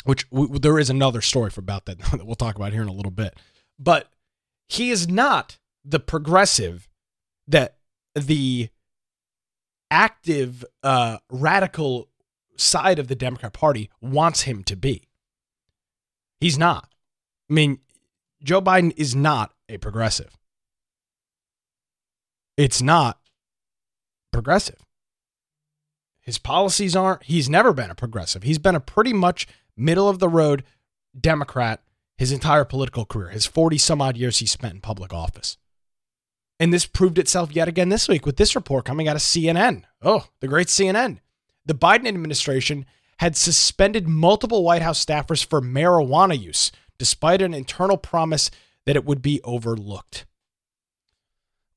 which 0.06 0.30
w- 0.30 0.60
there 0.60 0.80
is 0.80 0.90
another 0.90 1.22
story 1.22 1.50
for 1.50 1.60
about 1.60 1.86
that 1.86 2.00
that 2.12 2.26
we'll 2.26 2.36
talk 2.36 2.56
about 2.56 2.74
here 2.74 2.82
in 2.82 2.88
a 2.88 2.94
little 2.94 3.12
bit. 3.12 3.38
But 3.78 4.10
he 4.68 4.92
is 4.92 5.08
not 5.08 5.58
the 5.84 6.00
progressive 6.00 6.88
that 7.48 7.78
the 8.14 8.70
active 9.92 10.64
uh, 10.84 11.18
radical 11.32 12.10
side 12.58 13.00
of 13.00 13.08
the 13.08 13.16
Democrat 13.16 13.54
Party 13.54 13.90
wants 14.02 14.42
him 14.42 14.64
to 14.64 14.76
be. 14.76 15.09
He's 16.40 16.58
not. 16.58 16.90
I 17.50 17.54
mean, 17.54 17.80
Joe 18.44 18.62
Biden 18.62 18.94
is 18.96 19.16
not 19.16 19.54
a 19.68 19.78
progressive. 19.78 20.38
It's 22.58 22.82
not 22.82 23.20
progressive. 24.32 24.80
His 26.22 26.38
policies 26.38 26.96
aren't. 26.96 27.24
He's 27.24 27.50
never 27.50 27.74
been 27.74 27.90
a 27.90 27.96
progressive. 27.96 28.44
He's 28.44 28.60
been 28.60 28.76
a 28.76 28.80
pretty 28.80 29.14
much 29.14 29.48
middle 29.76 30.10
of 30.10 30.20
the 30.20 30.30
road 30.30 30.64
Democrat 31.20 31.82
his 32.20 32.34
entire 32.34 32.66
political 32.66 33.06
career, 33.06 33.30
his 33.30 33.46
40 33.46 33.78
some 33.78 34.02
odd 34.02 34.18
years 34.18 34.40
he 34.40 34.46
spent 34.46 34.74
in 34.74 34.82
public 34.82 35.14
office. 35.14 35.58
And 36.60 36.74
this 36.74 36.86
proved 36.86 37.18
itself 37.18 37.56
yet 37.56 37.70
again 37.70 37.88
this 37.88 38.10
week 38.10 38.26
with 38.26 38.36
this 38.36 38.56
report 38.56 38.84
coming 38.84 39.08
out 39.08 39.16
of 39.16 39.22
CNN. 39.22 39.84
Oh, 40.02 40.26
the 40.42 40.50
great 40.50 40.68
CNN. 40.68 41.20
The 41.66 41.74
Biden 41.74 42.10
administration 42.10 42.86
had 43.20 43.36
suspended 43.36 44.08
multiple 44.08 44.64
White 44.64 44.82
House 44.82 45.04
staffers 45.04 45.46
for 45.46 45.62
marijuana 45.62 46.40
use, 46.40 46.72
despite 46.98 47.42
an 47.42 47.54
internal 47.54 47.98
promise 47.98 48.50
that 48.86 48.96
it 48.96 49.04
would 49.04 49.22
be 49.22 49.42
overlooked. 49.44 50.26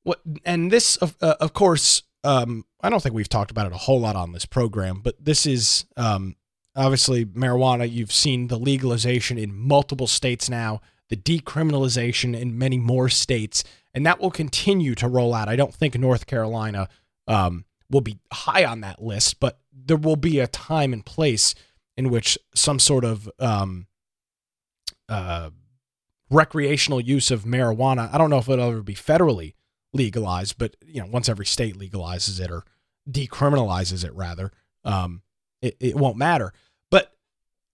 What 0.03 0.21
and 0.45 0.71
this, 0.71 0.95
of, 0.97 1.15
uh, 1.21 1.35
of 1.41 1.53
course, 1.53 2.03
um, 2.23 2.65
I 2.81 2.89
don't 2.89 3.03
think 3.03 3.13
we've 3.13 3.29
talked 3.29 3.51
about 3.51 3.67
it 3.67 3.73
a 3.73 3.77
whole 3.77 3.99
lot 3.99 4.15
on 4.15 4.31
this 4.31 4.45
program, 4.45 5.01
but 5.03 5.15
this 5.23 5.45
is 5.45 5.85
um, 5.97 6.37
obviously 6.77 7.25
marijuana. 7.25 7.91
You've 7.91 8.13
seen 8.13 8.47
the 8.47 8.57
legalization 8.57 9.37
in 9.37 9.53
multiple 9.53 10.07
states 10.07 10.49
now, 10.49 10.79
the 11.09 11.17
decriminalization 11.17 12.39
in 12.39 12.57
many 12.57 12.77
more 12.77 13.09
states, 13.09 13.65
and 13.93 14.05
that 14.05 14.21
will 14.21 14.31
continue 14.31 14.95
to 14.95 15.09
roll 15.09 15.33
out. 15.33 15.49
I 15.49 15.57
don't 15.57 15.73
think 15.73 15.97
North 15.97 16.25
Carolina 16.25 16.87
um, 17.27 17.65
will 17.89 18.01
be 18.01 18.19
high 18.31 18.63
on 18.63 18.79
that 18.81 19.03
list, 19.03 19.41
but 19.41 19.59
there 19.73 19.97
will 19.97 20.15
be 20.15 20.39
a 20.39 20.47
time 20.47 20.93
and 20.93 21.05
place 21.05 21.55
in 21.95 22.09
which 22.09 22.37
some 22.55 22.79
sort 22.79 23.05
of 23.05 23.29
um, 23.39 23.87
uh, 25.09 25.49
recreational 26.29 26.99
use 26.99 27.31
of 27.31 27.43
marijuana. 27.43 28.13
I 28.13 28.17
don't 28.17 28.29
know 28.29 28.37
if 28.37 28.49
it'll 28.49 28.69
ever 28.69 28.81
be 28.81 28.95
federally 28.95 29.53
legalized, 29.93 30.57
but 30.57 30.75
you 30.85 31.01
know, 31.01 31.07
once 31.07 31.29
every 31.29 31.45
state 31.45 31.77
legalizes 31.77 32.39
it 32.39 32.49
or 32.49 32.63
decriminalizes 33.09 34.03
it, 34.03 34.13
rather, 34.13 34.51
um, 34.83 35.21
it, 35.61 35.75
it 35.79 35.95
won't 35.95 36.17
matter. 36.17 36.53
But 36.89 37.13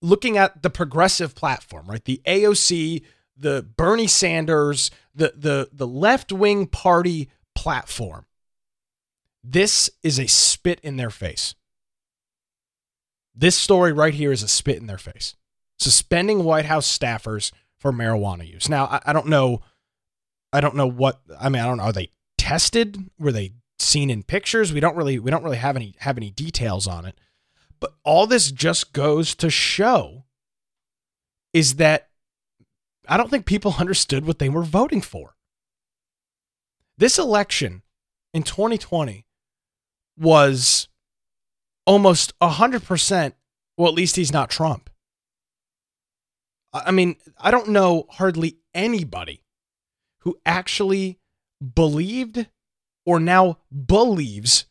looking 0.02 0.36
at 0.36 0.62
the 0.62 0.70
progressive 0.70 1.34
platform, 1.34 1.86
right, 1.86 2.04
the 2.04 2.20
AOC, 2.26 3.02
the 3.36 3.62
Bernie 3.76 4.06
Sanders, 4.06 4.90
the 5.14 5.32
the 5.36 5.70
the 5.72 5.86
left 5.86 6.32
wing 6.32 6.66
party 6.66 7.30
platform 7.54 8.26
this 9.42 9.90
is 10.02 10.18
a 10.18 10.26
spit 10.26 10.80
in 10.80 10.96
their 10.96 11.10
face. 11.10 11.54
This 13.40 13.56
story 13.56 13.90
right 13.90 14.12
here 14.12 14.32
is 14.32 14.42
a 14.42 14.48
spit 14.48 14.76
in 14.76 14.86
their 14.86 14.98
face. 14.98 15.34
Suspending 15.78 16.44
White 16.44 16.66
House 16.66 16.86
staffers 16.86 17.52
for 17.78 17.90
marijuana 17.90 18.46
use. 18.46 18.68
Now, 18.68 18.84
I, 18.84 19.00
I 19.06 19.12
don't 19.14 19.28
know. 19.28 19.62
I 20.52 20.60
don't 20.60 20.76
know 20.76 20.86
what. 20.86 21.22
I 21.40 21.48
mean, 21.48 21.62
I 21.62 21.66
don't 21.66 21.78
know. 21.78 21.84
Are 21.84 21.92
they 21.92 22.10
tested? 22.36 22.98
Were 23.18 23.32
they 23.32 23.54
seen 23.78 24.10
in 24.10 24.24
pictures? 24.24 24.74
We 24.74 24.80
don't 24.80 24.94
really. 24.94 25.18
We 25.18 25.30
don't 25.30 25.42
really 25.42 25.56
have 25.56 25.74
any 25.74 25.94
have 26.00 26.18
any 26.18 26.30
details 26.30 26.86
on 26.86 27.06
it. 27.06 27.18
But 27.80 27.94
all 28.04 28.26
this 28.26 28.50
just 28.50 28.92
goes 28.92 29.34
to 29.36 29.48
show 29.48 30.24
is 31.54 31.76
that 31.76 32.10
I 33.08 33.16
don't 33.16 33.30
think 33.30 33.46
people 33.46 33.76
understood 33.78 34.26
what 34.26 34.38
they 34.38 34.50
were 34.50 34.64
voting 34.64 35.00
for. 35.00 35.34
This 36.98 37.18
election 37.18 37.80
in 38.34 38.42
2020 38.42 39.24
was 40.18 40.89
almost 41.86 42.38
100%, 42.40 43.32
well, 43.76 43.88
at 43.88 43.94
least 43.94 44.16
he's 44.16 44.32
not 44.32 44.50
Trump. 44.50 44.90
I 46.72 46.90
mean, 46.90 47.16
I 47.38 47.50
don't 47.50 47.68
know 47.68 48.06
hardly 48.10 48.58
anybody 48.74 49.42
who 50.20 50.38
actually 50.46 51.18
believed 51.74 52.46
or 53.04 53.18
now 53.18 53.58
believes 53.86 54.66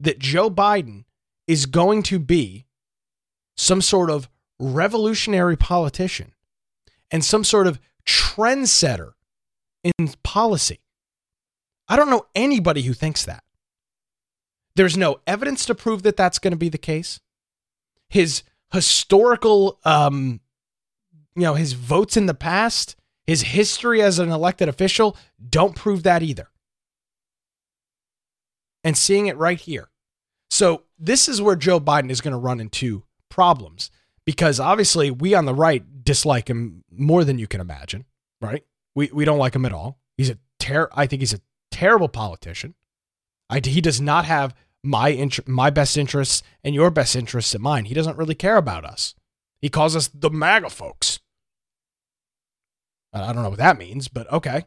that 0.00 0.18
Joe 0.18 0.50
Biden 0.50 1.04
is 1.46 1.66
going 1.66 2.02
to 2.04 2.18
be 2.18 2.66
some 3.56 3.80
sort 3.80 4.10
of 4.10 4.28
revolutionary 4.58 5.56
politician 5.56 6.32
and 7.10 7.24
some 7.24 7.44
sort 7.44 7.66
of 7.66 7.80
trendsetter 8.06 9.12
in 9.82 10.08
policy. 10.22 10.80
I 11.88 11.96
don't 11.96 12.10
know 12.10 12.26
anybody 12.34 12.82
who 12.82 12.92
thinks 12.92 13.24
that. 13.24 13.43
There's 14.76 14.96
no 14.96 15.20
evidence 15.26 15.64
to 15.66 15.74
prove 15.74 16.02
that 16.02 16.16
that's 16.16 16.38
going 16.38 16.52
to 16.52 16.56
be 16.56 16.68
the 16.68 16.78
case. 16.78 17.20
His 18.08 18.42
historical 18.72 19.78
um, 19.84 20.40
you 21.34 21.42
know, 21.42 21.54
his 21.54 21.72
votes 21.72 22.16
in 22.16 22.26
the 22.26 22.34
past, 22.34 22.96
his 23.26 23.42
history 23.42 24.00
as 24.00 24.18
an 24.18 24.30
elected 24.30 24.68
official 24.68 25.16
don't 25.48 25.74
prove 25.74 26.02
that 26.02 26.22
either. 26.22 26.48
And 28.82 28.96
seeing 28.96 29.26
it 29.26 29.36
right 29.36 29.58
here. 29.58 29.88
So, 30.50 30.82
this 30.98 31.28
is 31.28 31.42
where 31.42 31.56
Joe 31.56 31.80
Biden 31.80 32.10
is 32.10 32.20
going 32.20 32.32
to 32.32 32.38
run 32.38 32.60
into 32.60 33.02
problems 33.28 33.90
because 34.24 34.60
obviously 34.60 35.10
we 35.10 35.34
on 35.34 35.46
the 35.46 35.54
right 35.54 36.04
dislike 36.04 36.48
him 36.48 36.84
more 36.90 37.24
than 37.24 37.38
you 37.38 37.46
can 37.46 37.60
imagine, 37.60 38.04
right? 38.40 38.62
We 38.94 39.10
we 39.12 39.24
don't 39.24 39.38
like 39.38 39.56
him 39.56 39.64
at 39.64 39.72
all. 39.72 39.98
He's 40.16 40.30
a 40.30 40.38
ter- 40.60 40.90
I 40.92 41.06
think 41.06 41.20
he's 41.20 41.34
a 41.34 41.40
terrible 41.72 42.08
politician. 42.08 42.74
I, 43.50 43.60
he 43.64 43.80
does 43.80 44.00
not 44.00 44.26
have 44.26 44.54
my 44.84 45.08
int- 45.08 45.48
my 45.48 45.70
best 45.70 45.96
interests 45.96 46.42
and 46.62 46.74
your 46.74 46.90
best 46.90 47.16
interests 47.16 47.54
in 47.54 47.62
mind. 47.62 47.86
He 47.88 47.94
doesn't 47.94 48.18
really 48.18 48.34
care 48.34 48.56
about 48.56 48.84
us. 48.84 49.14
He 49.60 49.68
calls 49.68 49.96
us 49.96 50.08
the 50.08 50.30
MAGA 50.30 50.70
folks. 50.70 51.20
I 53.12 53.32
don't 53.32 53.42
know 53.42 53.50
what 53.50 53.58
that 53.58 53.78
means, 53.78 54.08
but 54.08 54.30
okay. 54.30 54.64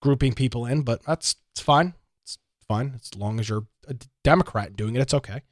Grouping 0.00 0.32
people 0.32 0.66
in, 0.66 0.82
but 0.82 1.02
that's 1.04 1.36
it's 1.52 1.60
fine. 1.60 1.94
It's 2.24 2.38
fine 2.66 2.94
as 2.94 3.14
long 3.14 3.38
as 3.38 3.48
you're 3.48 3.66
a 3.86 3.96
Democrat 4.24 4.74
doing 4.76 4.96
it. 4.96 5.02
It's 5.02 5.14
okay. 5.14 5.42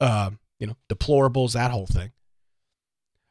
Uh, 0.00 0.30
you 0.58 0.66
know, 0.66 0.76
deplorables, 0.88 1.52
that 1.52 1.70
whole 1.70 1.86
thing. 1.86 2.12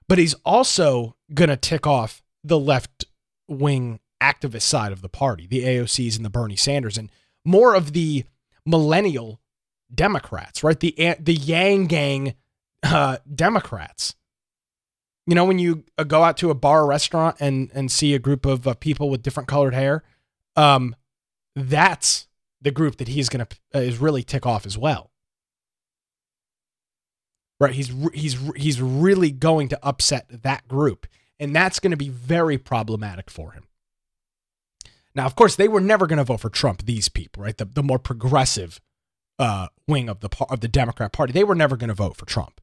But 0.07 0.17
he's 0.17 0.33
also 0.43 1.15
gonna 1.33 1.57
tick 1.57 1.87
off 1.87 2.21
the 2.43 2.59
left 2.59 3.05
wing 3.47 3.99
activist 4.21 4.63
side 4.63 4.91
of 4.91 5.01
the 5.01 5.09
party, 5.09 5.47
the 5.47 5.63
AOCs 5.63 6.17
and 6.17 6.25
the 6.25 6.29
Bernie 6.29 6.55
Sanders, 6.55 6.97
and 6.97 7.09
more 7.45 7.73
of 7.73 7.93
the 7.93 8.25
millennial 8.65 9.39
Democrats, 9.93 10.63
right? 10.63 10.79
The 10.79 11.15
the 11.19 11.33
Yang 11.33 11.87
Gang 11.87 12.33
uh, 12.83 13.17
Democrats. 13.33 14.15
You 15.25 15.35
know, 15.35 15.45
when 15.45 15.59
you 15.59 15.83
uh, 15.97 16.03
go 16.03 16.23
out 16.23 16.37
to 16.37 16.49
a 16.49 16.55
bar 16.55 16.83
or 16.83 16.87
restaurant 16.87 17.37
and 17.39 17.71
and 17.73 17.91
see 17.91 18.13
a 18.13 18.19
group 18.19 18.45
of 18.45 18.67
uh, 18.67 18.73
people 18.75 19.09
with 19.09 19.21
different 19.21 19.47
colored 19.47 19.73
hair, 19.73 20.03
um, 20.55 20.95
that's 21.55 22.27
the 22.61 22.71
group 22.71 22.97
that 22.97 23.07
he's 23.07 23.29
gonna 23.29 23.47
uh, 23.73 23.79
is 23.79 23.99
really 23.99 24.23
tick 24.23 24.45
off 24.45 24.65
as 24.65 24.77
well. 24.77 25.11
Right? 27.59 27.73
He's 27.73 27.91
he's 28.13 28.37
he's 28.55 28.81
really 28.81 29.31
going 29.31 29.69
to 29.69 29.79
upset 29.85 30.43
that 30.43 30.67
group, 30.67 31.07
and 31.39 31.55
that's 31.55 31.79
going 31.79 31.91
to 31.91 31.97
be 31.97 32.09
very 32.09 32.57
problematic 32.57 33.29
for 33.29 33.51
him. 33.51 33.65
Now, 35.13 35.25
of 35.25 35.35
course, 35.35 35.55
they 35.55 35.67
were 35.67 35.81
never 35.81 36.07
going 36.07 36.17
to 36.17 36.23
vote 36.23 36.39
for 36.39 36.49
Trump. 36.49 36.85
These 36.85 37.09
people, 37.09 37.43
right? 37.43 37.57
The 37.57 37.65
the 37.65 37.83
more 37.83 37.99
progressive 37.99 38.79
uh, 39.39 39.69
wing 39.87 40.09
of 40.09 40.19
the 40.19 40.29
of 40.49 40.59
the 40.59 40.67
Democrat 40.67 41.11
Party, 41.11 41.33
they 41.33 41.43
were 41.43 41.55
never 41.55 41.77
going 41.77 41.87
to 41.87 41.93
vote 41.93 42.17
for 42.17 42.25
Trump. 42.25 42.61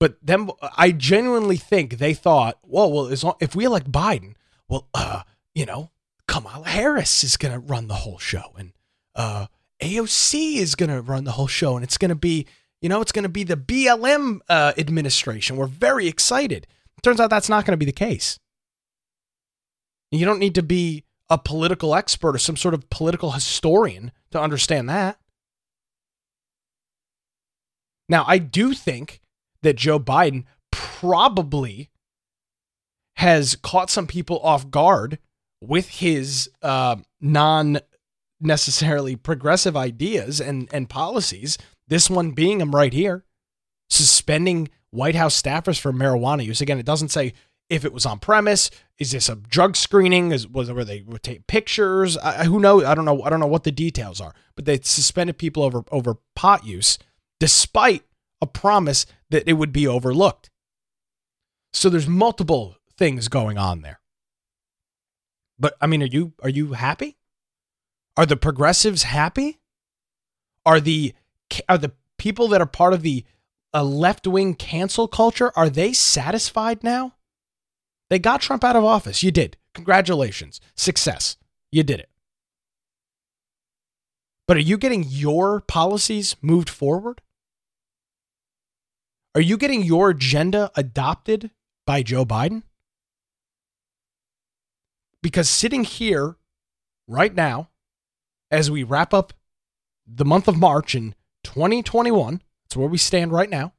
But 0.00 0.16
then 0.22 0.50
I 0.76 0.92
genuinely 0.92 1.56
think 1.56 1.98
they 1.98 2.14
thought, 2.14 2.58
well, 2.62 2.92
well, 2.92 3.06
as 3.06 3.24
long, 3.24 3.34
if 3.40 3.56
we 3.56 3.64
elect 3.64 3.90
Biden, 3.90 4.34
well, 4.68 4.88
uh, 4.94 5.22
you 5.54 5.66
know, 5.66 5.90
Kamala 6.28 6.68
Harris 6.68 7.24
is 7.24 7.36
going 7.36 7.52
to 7.52 7.58
run 7.58 7.88
the 7.88 7.94
whole 7.94 8.18
show, 8.18 8.52
and 8.56 8.72
uh, 9.14 9.46
AOC 9.82 10.56
is 10.56 10.74
going 10.74 10.90
to 10.90 11.00
run 11.00 11.24
the 11.24 11.32
whole 11.32 11.46
show, 11.46 11.74
and 11.74 11.82
it's 11.82 11.98
going 11.98 12.10
to 12.10 12.14
be, 12.14 12.46
you 12.80 12.88
know, 12.88 13.00
it's 13.00 13.12
going 13.12 13.24
to 13.24 13.28
be 13.28 13.44
the 13.44 13.56
BLM 13.56 14.40
uh, 14.48 14.72
administration. 14.78 15.56
We're 15.56 15.66
very 15.66 16.06
excited. 16.06 16.66
turns 17.02 17.18
out 17.18 17.30
that's 17.30 17.48
not 17.48 17.64
going 17.64 17.72
to 17.72 17.78
be 17.78 17.86
the 17.86 17.92
case. 17.92 18.38
You 20.10 20.24
don't 20.24 20.38
need 20.38 20.54
to 20.54 20.62
be 20.62 21.04
a 21.30 21.38
political 21.38 21.94
expert 21.94 22.34
or 22.34 22.38
some 22.38 22.56
sort 22.56 22.74
of 22.74 22.88
political 22.90 23.32
historian 23.32 24.12
to 24.30 24.40
understand 24.40 24.88
that. 24.88 25.18
Now, 28.08 28.24
I 28.26 28.38
do 28.38 28.72
think 28.72 29.20
that 29.62 29.76
Joe 29.76 29.98
Biden 30.00 30.44
probably 30.70 31.90
has 33.16 33.56
caught 33.56 33.90
some 33.90 34.06
people 34.06 34.38
off 34.40 34.70
guard 34.70 35.18
with 35.60 35.88
his 35.88 36.48
uh, 36.62 36.96
non 37.20 37.80
necessarily 38.40 39.16
progressive 39.16 39.76
ideas 39.76 40.40
and, 40.40 40.68
and 40.72 40.88
policies. 40.88 41.58
This 41.88 42.08
one 42.08 42.30
being 42.30 42.60
him 42.60 42.74
right 42.74 42.92
here, 42.92 43.24
suspending 43.90 44.68
White 44.90 45.16
House 45.16 45.40
staffers 45.40 45.78
for 45.78 45.92
marijuana 45.92 46.44
use. 46.44 46.60
Again, 46.60 46.78
it 46.78 46.86
doesn't 46.86 47.08
say 47.08 47.34
if 47.68 47.84
it 47.84 47.92
was 47.92 48.06
on 48.06 48.18
premise. 48.18 48.70
Is 48.98 49.12
this 49.12 49.28
a 49.28 49.36
drug 49.36 49.76
screening? 49.76 50.32
Is 50.32 50.48
was 50.48 50.70
where 50.72 50.84
they 50.84 51.02
would 51.02 51.22
take 51.22 51.46
pictures? 51.46 52.16
I, 52.16 52.44
who 52.44 52.58
knows? 52.58 52.84
I 52.84 52.94
don't 52.94 53.04
know. 53.04 53.22
I 53.22 53.30
don't 53.30 53.40
know 53.40 53.46
what 53.46 53.64
the 53.64 53.72
details 53.72 54.20
are. 54.20 54.34
But 54.56 54.64
they 54.64 54.80
suspended 54.80 55.38
people 55.38 55.62
over 55.62 55.84
over 55.92 56.16
pot 56.34 56.64
use, 56.64 56.98
despite 57.38 58.04
a 58.40 58.46
promise 58.46 59.06
that 59.30 59.48
it 59.48 59.54
would 59.54 59.72
be 59.72 59.86
overlooked. 59.86 60.50
So 61.72 61.88
there's 61.88 62.08
multiple 62.08 62.76
things 62.96 63.28
going 63.28 63.58
on 63.58 63.82
there. 63.82 64.00
But 65.58 65.74
I 65.80 65.86
mean, 65.86 66.02
are 66.02 66.06
you 66.06 66.32
are 66.42 66.48
you 66.48 66.72
happy? 66.72 67.18
Are 68.16 68.26
the 68.26 68.36
progressives 68.36 69.04
happy? 69.04 69.60
Are 70.66 70.80
the 70.80 71.14
are 71.68 71.78
the 71.78 71.92
people 72.16 72.48
that 72.48 72.60
are 72.60 72.66
part 72.66 72.94
of 72.94 73.02
the 73.02 73.24
uh, 73.72 73.80
a 73.80 73.84
left 73.84 74.26
wing 74.26 74.54
cancel 74.54 75.06
culture 75.06 75.52
are 75.54 75.68
they 75.68 75.92
satisfied 75.92 76.82
now? 76.82 77.14
They 78.10 78.18
got 78.18 78.40
Trump 78.40 78.64
out 78.64 78.76
of 78.76 78.84
office. 78.84 79.22
You 79.22 79.30
did. 79.30 79.56
Congratulations. 79.74 80.60
Success. 80.74 81.36
You 81.70 81.82
did 81.82 82.00
it. 82.00 82.10
But 84.46 84.56
are 84.56 84.60
you 84.60 84.78
getting 84.78 85.04
your 85.06 85.60
policies 85.60 86.36
moved 86.40 86.70
forward? 86.70 87.20
Are 89.34 89.42
you 89.42 89.58
getting 89.58 89.82
your 89.82 90.10
agenda 90.10 90.70
adopted 90.74 91.50
by 91.86 92.02
Joe 92.02 92.24
Biden? 92.24 92.62
Because 95.22 95.50
sitting 95.50 95.84
here 95.84 96.36
right 97.06 97.34
now, 97.34 97.68
as 98.50 98.70
we 98.70 98.82
wrap 98.82 99.12
up 99.12 99.34
the 100.06 100.24
month 100.24 100.48
of 100.48 100.56
March 100.56 100.94
in 100.94 101.14
2021, 101.44 102.42
that's 102.64 102.76
where 102.76 102.88
we 102.88 102.98
stand 102.98 103.32
right 103.32 103.50
now, 103.50 103.74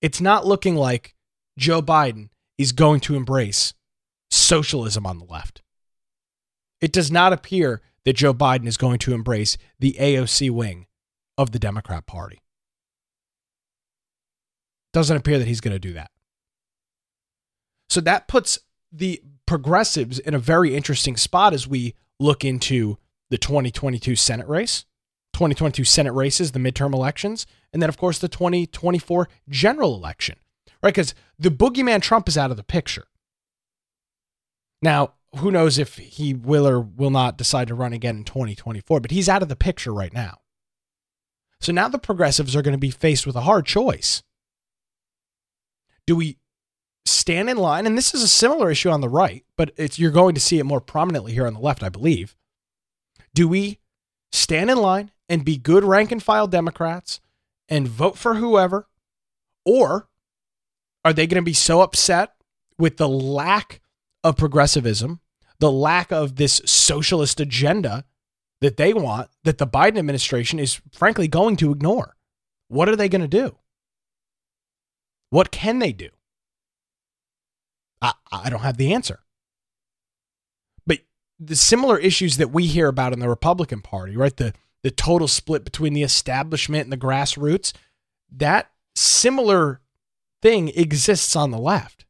it's 0.00 0.20
not 0.20 0.46
looking 0.46 0.76
like 0.76 1.14
Joe 1.58 1.80
Biden 1.80 2.28
is 2.58 2.72
going 2.72 3.00
to 3.00 3.16
embrace 3.16 3.74
socialism 4.30 5.06
on 5.06 5.18
the 5.18 5.24
left. 5.24 5.62
It 6.80 6.92
does 6.92 7.10
not 7.10 7.32
appear 7.32 7.80
that 8.04 8.14
Joe 8.16 8.34
Biden 8.34 8.66
is 8.66 8.76
going 8.76 8.98
to 9.00 9.14
embrace 9.14 9.56
the 9.78 9.96
AOC 9.98 10.50
wing 10.50 10.86
of 11.38 11.52
the 11.52 11.58
Democrat 11.58 12.06
Party. 12.06 12.40
Doesn't 14.92 15.16
appear 15.16 15.38
that 15.38 15.48
he's 15.48 15.60
going 15.60 15.74
to 15.74 15.78
do 15.78 15.92
that. 15.94 16.10
So 17.88 18.00
that 18.02 18.28
puts 18.28 18.58
the 18.92 19.22
progressives 19.46 20.18
in 20.18 20.34
a 20.34 20.38
very 20.38 20.74
interesting 20.74 21.16
spot 21.16 21.52
as 21.52 21.66
we 21.66 21.94
look 22.18 22.44
into 22.44 22.98
the 23.30 23.38
2022 23.38 24.16
Senate 24.16 24.48
race, 24.48 24.84
2022 25.34 25.84
Senate 25.84 26.12
races, 26.12 26.52
the 26.52 26.58
midterm 26.58 26.94
elections, 26.94 27.46
and 27.72 27.82
then, 27.82 27.88
of 27.88 27.98
course, 27.98 28.18
the 28.18 28.28
2024 28.28 29.28
general 29.48 29.94
election 29.94 30.36
right? 30.86 30.94
Because 30.94 31.14
the 31.36 31.50
boogeyman 31.50 32.00
Trump 32.00 32.28
is 32.28 32.38
out 32.38 32.52
of 32.52 32.56
the 32.56 32.62
picture. 32.62 33.06
Now, 34.80 35.14
who 35.38 35.50
knows 35.50 35.78
if 35.78 35.96
he 35.96 36.32
will 36.32 36.66
or 36.66 36.80
will 36.80 37.10
not 37.10 37.36
decide 37.36 37.66
to 37.68 37.74
run 37.74 37.92
again 37.92 38.18
in 38.18 38.24
2024, 38.24 39.00
but 39.00 39.10
he's 39.10 39.28
out 39.28 39.42
of 39.42 39.48
the 39.48 39.56
picture 39.56 39.92
right 39.92 40.12
now. 40.12 40.38
So 41.60 41.72
now 41.72 41.88
the 41.88 41.98
progressives 41.98 42.54
are 42.54 42.62
going 42.62 42.72
to 42.72 42.78
be 42.78 42.92
faced 42.92 43.26
with 43.26 43.34
a 43.34 43.40
hard 43.40 43.66
choice. 43.66 44.22
Do 46.06 46.14
we 46.14 46.38
stand 47.04 47.50
in 47.50 47.56
line? 47.56 47.84
And 47.84 47.98
this 47.98 48.14
is 48.14 48.22
a 48.22 48.28
similar 48.28 48.70
issue 48.70 48.90
on 48.90 49.00
the 49.00 49.08
right, 49.08 49.44
but 49.56 49.72
it's, 49.76 49.98
you're 49.98 50.12
going 50.12 50.36
to 50.36 50.40
see 50.40 50.60
it 50.60 50.64
more 50.64 50.80
prominently 50.80 51.32
here 51.32 51.48
on 51.48 51.54
the 51.54 51.60
left, 51.60 51.82
I 51.82 51.88
believe. 51.88 52.36
Do 53.34 53.48
we 53.48 53.80
stand 54.30 54.70
in 54.70 54.78
line 54.78 55.10
and 55.28 55.44
be 55.44 55.56
good 55.56 55.82
rank 55.82 56.12
and 56.12 56.22
file 56.22 56.46
Democrats 56.46 57.20
and 57.68 57.88
vote 57.88 58.16
for 58.16 58.36
whoever? 58.36 58.86
Or 59.64 60.08
are 61.06 61.12
they 61.12 61.28
going 61.28 61.40
to 61.40 61.42
be 61.42 61.52
so 61.52 61.82
upset 61.82 62.32
with 62.80 62.96
the 62.96 63.08
lack 63.08 63.80
of 64.24 64.36
progressivism, 64.36 65.20
the 65.60 65.70
lack 65.70 66.10
of 66.10 66.34
this 66.34 66.60
socialist 66.64 67.38
agenda 67.38 68.04
that 68.60 68.76
they 68.76 68.92
want 68.92 69.28
that 69.44 69.58
the 69.58 69.68
Biden 69.68 69.98
administration 69.98 70.58
is 70.58 70.80
frankly 70.90 71.28
going 71.28 71.54
to 71.58 71.70
ignore? 71.70 72.16
What 72.66 72.88
are 72.88 72.96
they 72.96 73.08
going 73.08 73.22
to 73.22 73.28
do? 73.28 73.56
What 75.30 75.52
can 75.52 75.78
they 75.78 75.92
do? 75.92 76.08
I, 78.02 78.14
I 78.32 78.50
don't 78.50 78.62
have 78.62 78.76
the 78.76 78.92
answer. 78.92 79.20
But 80.88 81.02
the 81.38 81.54
similar 81.54 82.00
issues 82.00 82.36
that 82.38 82.50
we 82.50 82.66
hear 82.66 82.88
about 82.88 83.12
in 83.12 83.20
the 83.20 83.28
Republican 83.28 83.80
Party, 83.80 84.16
right? 84.16 84.36
The 84.36 84.54
the 84.82 84.90
total 84.90 85.28
split 85.28 85.64
between 85.64 85.92
the 85.94 86.02
establishment 86.02 86.82
and 86.82 86.92
the 86.92 86.96
grassroots, 86.96 87.72
that 88.32 88.72
similar 88.96 89.80
thing 90.42 90.68
exists 90.68 91.34
on 91.36 91.50
the 91.50 91.58
left. 91.58 92.04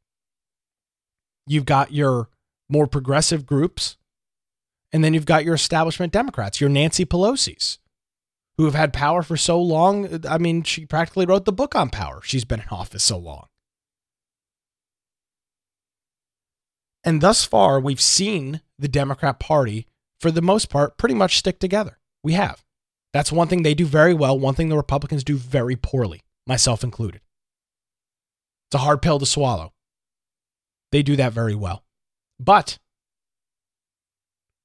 You've 1.47 1.65
got 1.67 1.93
your 1.93 2.29
more 2.69 2.87
progressive 2.87 3.47
groups, 3.47 3.97
and 4.93 5.05
then 5.05 5.15
you've 5.15 5.27
got 5.27 5.45
your 5.45 5.55
establishment 5.55 6.13
Democrats, 6.13 6.61
your 6.61 6.71
Nancy 6.71 7.05
Pelosi's, 7.05 7.79
who 8.57 8.65
have 8.65 8.75
had 8.75 8.93
power 8.93 9.23
for 9.23 9.37
so 9.37 9.61
long. 9.61 10.25
I 10.29 10.39
mean, 10.39 10.63
she 10.63 10.87
practically 10.87 11.27
wrote 11.27 11.45
the 11.45 11.53
book 11.53 11.75
on 11.75 11.91
power. 11.91 12.21
She's 12.23 12.45
been 12.45 12.61
in 12.61 12.69
office 12.71 13.05
so 13.05 13.19
long. 13.19 13.47
And 17.05 17.21
thus 17.21 17.45
far, 17.45 17.79
we've 17.79 18.01
seen 18.01 18.61
the 18.79 18.89
Democrat 18.89 19.39
Party, 19.39 19.87
for 20.21 20.33
the 20.33 20.43
most 20.43 20.69
part, 20.69 20.99
pretty 20.99 21.15
much 21.15 21.39
stick 21.39 21.61
together. 21.61 21.99
We 22.25 22.33
have. 22.33 22.65
That's 23.13 23.31
one 23.31 23.47
thing 23.47 23.63
they 23.63 23.75
do 23.75 23.87
very 23.87 24.13
well, 24.13 24.37
one 24.37 24.55
thing 24.55 24.69
the 24.69 24.77
Republicans 24.77 25.23
do 25.23 25.37
very 25.37 25.77
poorly, 25.77 26.23
myself 26.47 26.83
included. 26.83 27.21
A 28.77 28.79
hard 28.79 29.01
pill 29.01 29.19
to 29.19 29.25
swallow. 29.25 29.73
They 30.93 31.03
do 31.03 31.17
that 31.17 31.33
very 31.33 31.55
well. 31.55 31.83
But 32.39 32.79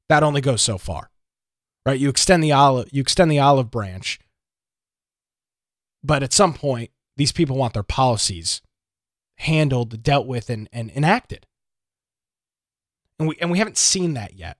that 0.10 0.22
only 0.22 0.42
goes 0.42 0.62
so 0.62 0.78
far. 0.78 1.10
Right? 1.86 1.98
You 1.98 2.10
extend 2.10 2.44
the 2.44 2.52
olive 2.52 2.90
you 2.92 3.02
extend 3.02 3.32
the 3.32 3.40
olive 3.40 3.72
branch. 3.72 4.20
But 6.04 6.24
at 6.24 6.34
some 6.34 6.54
point, 6.54 6.92
these 7.16 7.32
people 7.32 7.56
want 7.56 7.74
their 7.74 7.84
policies 7.84 8.62
handled, 9.38 10.04
dealt 10.04 10.28
with, 10.28 10.50
and, 10.50 10.68
and 10.74 10.92
enacted. 10.92 11.48
And 13.18 13.30
we 13.30 13.38
and 13.40 13.50
we 13.50 13.60
haven't 13.60 13.78
seen 13.78 14.14
that 14.16 14.34
yet. 14.34 14.58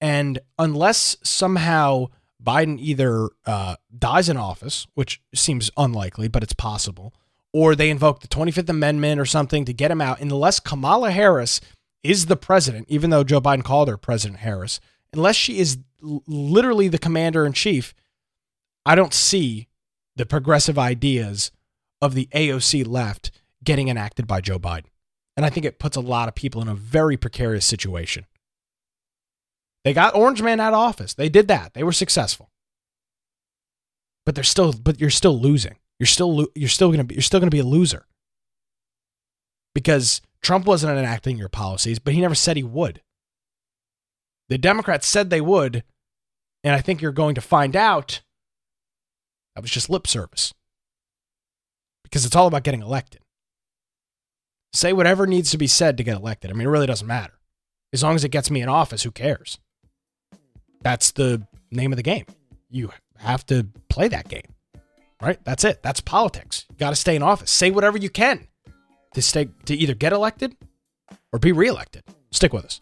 And 0.00 0.38
unless 0.60 1.16
somehow 1.24 2.06
Biden 2.40 2.78
either 2.78 3.30
uh, 3.46 3.74
dies 3.98 4.28
in 4.28 4.36
office, 4.36 4.86
which 4.94 5.20
seems 5.34 5.72
unlikely, 5.76 6.28
but 6.28 6.44
it's 6.44 6.52
possible, 6.52 7.12
or 7.52 7.74
they 7.74 7.90
invoke 7.90 8.20
the 8.20 8.28
25th 8.28 8.68
Amendment 8.68 9.20
or 9.20 9.26
something 9.26 9.64
to 9.64 9.72
get 9.72 9.90
him 9.90 10.00
out, 10.00 10.20
unless 10.20 10.60
Kamala 10.60 11.10
Harris 11.10 11.60
is 12.02 12.26
the 12.26 12.36
president, 12.36 12.86
even 12.88 13.10
though 13.10 13.24
Joe 13.24 13.40
Biden 13.40 13.64
called 13.64 13.88
her 13.88 13.96
President 13.96 14.40
Harris, 14.40 14.80
unless 15.12 15.36
she 15.36 15.58
is 15.58 15.78
literally 16.00 16.88
the 16.88 16.98
commander 16.98 17.46
in 17.46 17.52
chief, 17.52 17.94
I 18.84 18.94
don't 18.94 19.14
see 19.14 19.68
the 20.16 20.26
progressive 20.26 20.78
ideas 20.78 21.52
of 22.00 22.14
the 22.14 22.28
AOC 22.34 22.86
left 22.86 23.30
getting 23.62 23.88
enacted 23.88 24.26
by 24.26 24.40
Joe 24.40 24.58
Biden. 24.58 24.86
And 25.36 25.46
I 25.46 25.50
think 25.50 25.64
it 25.64 25.78
puts 25.78 25.96
a 25.96 26.00
lot 26.00 26.28
of 26.28 26.34
people 26.34 26.60
in 26.60 26.68
a 26.68 26.74
very 26.74 27.16
precarious 27.16 27.64
situation. 27.64 28.26
They 29.84 29.92
got 29.92 30.14
Orange 30.14 30.42
Man 30.42 30.60
out 30.60 30.74
of 30.74 30.78
office. 30.78 31.14
They 31.14 31.28
did 31.28 31.48
that. 31.48 31.74
They 31.74 31.82
were 31.82 31.92
successful. 31.92 32.50
But 34.24 34.34
they're 34.34 34.44
still 34.44 34.72
but 34.72 35.00
you're 35.00 35.10
still 35.10 35.38
losing. 35.38 35.76
You're 36.02 36.08
still 36.08 36.48
you're 36.56 36.68
still 36.68 36.88
going 36.88 36.98
to 36.98 37.04
be 37.04 37.14
you're 37.14 37.22
still 37.22 37.38
going 37.38 37.46
to 37.46 37.54
be 37.54 37.60
a 37.60 37.64
loser. 37.64 38.06
Because 39.72 40.20
Trump 40.42 40.66
wasn't 40.66 40.98
enacting 40.98 41.38
your 41.38 41.48
policies, 41.48 42.00
but 42.00 42.12
he 42.12 42.20
never 42.20 42.34
said 42.34 42.56
he 42.56 42.64
would. 42.64 43.02
The 44.48 44.58
Democrats 44.58 45.06
said 45.06 45.30
they 45.30 45.40
would, 45.40 45.84
and 46.64 46.74
I 46.74 46.80
think 46.80 47.00
you're 47.00 47.12
going 47.12 47.36
to 47.36 47.40
find 47.40 47.76
out 47.76 48.20
that 49.54 49.62
was 49.62 49.70
just 49.70 49.88
lip 49.88 50.08
service. 50.08 50.52
Because 52.02 52.26
it's 52.26 52.34
all 52.34 52.48
about 52.48 52.64
getting 52.64 52.82
elected. 52.82 53.20
Say 54.72 54.92
whatever 54.92 55.24
needs 55.24 55.52
to 55.52 55.56
be 55.56 55.68
said 55.68 55.96
to 55.98 56.02
get 56.02 56.16
elected. 56.16 56.50
I 56.50 56.54
mean, 56.54 56.66
it 56.66 56.70
really 56.70 56.88
doesn't 56.88 57.06
matter. 57.06 57.34
As 57.92 58.02
long 58.02 58.16
as 58.16 58.24
it 58.24 58.30
gets 58.30 58.50
me 58.50 58.60
in 58.60 58.68
office, 58.68 59.04
who 59.04 59.12
cares? 59.12 59.60
That's 60.80 61.12
the 61.12 61.46
name 61.70 61.92
of 61.92 61.96
the 61.96 62.02
game. 62.02 62.26
You 62.70 62.90
have 63.18 63.46
to 63.46 63.68
play 63.88 64.08
that 64.08 64.26
game, 64.28 64.51
right? 65.22 65.38
That's 65.44 65.64
it. 65.64 65.82
That's 65.82 66.00
politics. 66.00 66.66
You 66.70 66.76
got 66.76 66.90
to 66.90 66.96
stay 66.96 67.16
in 67.16 67.22
office. 67.22 67.50
Say 67.50 67.70
whatever 67.70 67.96
you 67.96 68.10
can 68.10 68.48
to 69.14 69.22
stay 69.22 69.48
to 69.66 69.74
either 69.74 69.94
get 69.94 70.12
elected 70.12 70.56
or 71.32 71.38
be 71.38 71.52
reelected. 71.52 72.02
Stick 72.30 72.52
with 72.52 72.64
us. 72.64 72.80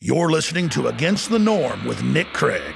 You're 0.00 0.30
listening 0.30 0.68
to 0.70 0.88
Against 0.88 1.30
the 1.30 1.38
Norm 1.38 1.84
with 1.84 2.02
Nick 2.02 2.32
Craig. 2.32 2.74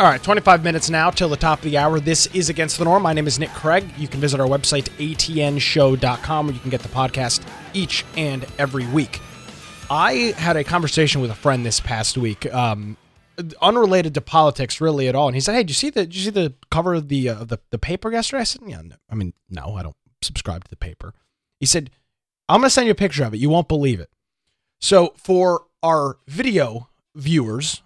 All 0.00 0.06
right, 0.06 0.22
25 0.22 0.64
minutes 0.64 0.88
now 0.88 1.10
till 1.10 1.28
the 1.28 1.36
top 1.36 1.58
of 1.58 1.64
the 1.64 1.76
hour. 1.76 2.00
This 2.00 2.24
is 2.28 2.48
Against 2.48 2.78
the 2.78 2.86
Norm. 2.86 3.02
My 3.02 3.12
name 3.12 3.26
is 3.26 3.38
Nick 3.38 3.50
Craig. 3.50 3.86
You 3.98 4.08
can 4.08 4.18
visit 4.18 4.40
our 4.40 4.46
website, 4.46 4.84
atnshow.com, 4.96 6.46
where 6.46 6.54
you 6.54 6.60
can 6.60 6.70
get 6.70 6.80
the 6.80 6.88
podcast 6.88 7.46
each 7.74 8.06
and 8.16 8.46
every 8.58 8.86
week. 8.86 9.20
I 9.90 10.32
had 10.38 10.56
a 10.56 10.64
conversation 10.64 11.20
with 11.20 11.30
a 11.30 11.34
friend 11.34 11.66
this 11.66 11.80
past 11.80 12.16
week, 12.16 12.50
um, 12.50 12.96
unrelated 13.60 14.14
to 14.14 14.22
politics 14.22 14.80
really 14.80 15.06
at 15.06 15.14
all. 15.14 15.28
And 15.28 15.34
he 15.34 15.40
said, 15.42 15.52
Hey, 15.52 15.64
did 15.64 15.68
you 15.68 15.74
see 15.74 15.90
the, 15.90 16.06
did 16.06 16.16
you 16.16 16.22
see 16.22 16.30
the 16.30 16.54
cover 16.70 16.94
of 16.94 17.08
the, 17.08 17.28
uh, 17.28 17.44
the, 17.44 17.58
the 17.68 17.78
paper 17.78 18.10
yesterday? 18.10 18.40
I 18.40 18.44
said, 18.44 18.62
Yeah, 18.64 18.80
no. 18.80 18.96
I 19.10 19.14
mean, 19.14 19.34
no, 19.50 19.74
I 19.74 19.82
don't 19.82 19.96
subscribe 20.22 20.64
to 20.64 20.70
the 20.70 20.76
paper. 20.76 21.12
He 21.58 21.66
said, 21.66 21.90
I'm 22.48 22.60
going 22.60 22.68
to 22.68 22.70
send 22.70 22.86
you 22.86 22.92
a 22.92 22.94
picture 22.94 23.24
of 23.24 23.34
it. 23.34 23.36
You 23.36 23.50
won't 23.50 23.68
believe 23.68 24.00
it. 24.00 24.08
So 24.80 25.12
for 25.18 25.66
our 25.82 26.16
video 26.26 26.88
viewers, 27.14 27.82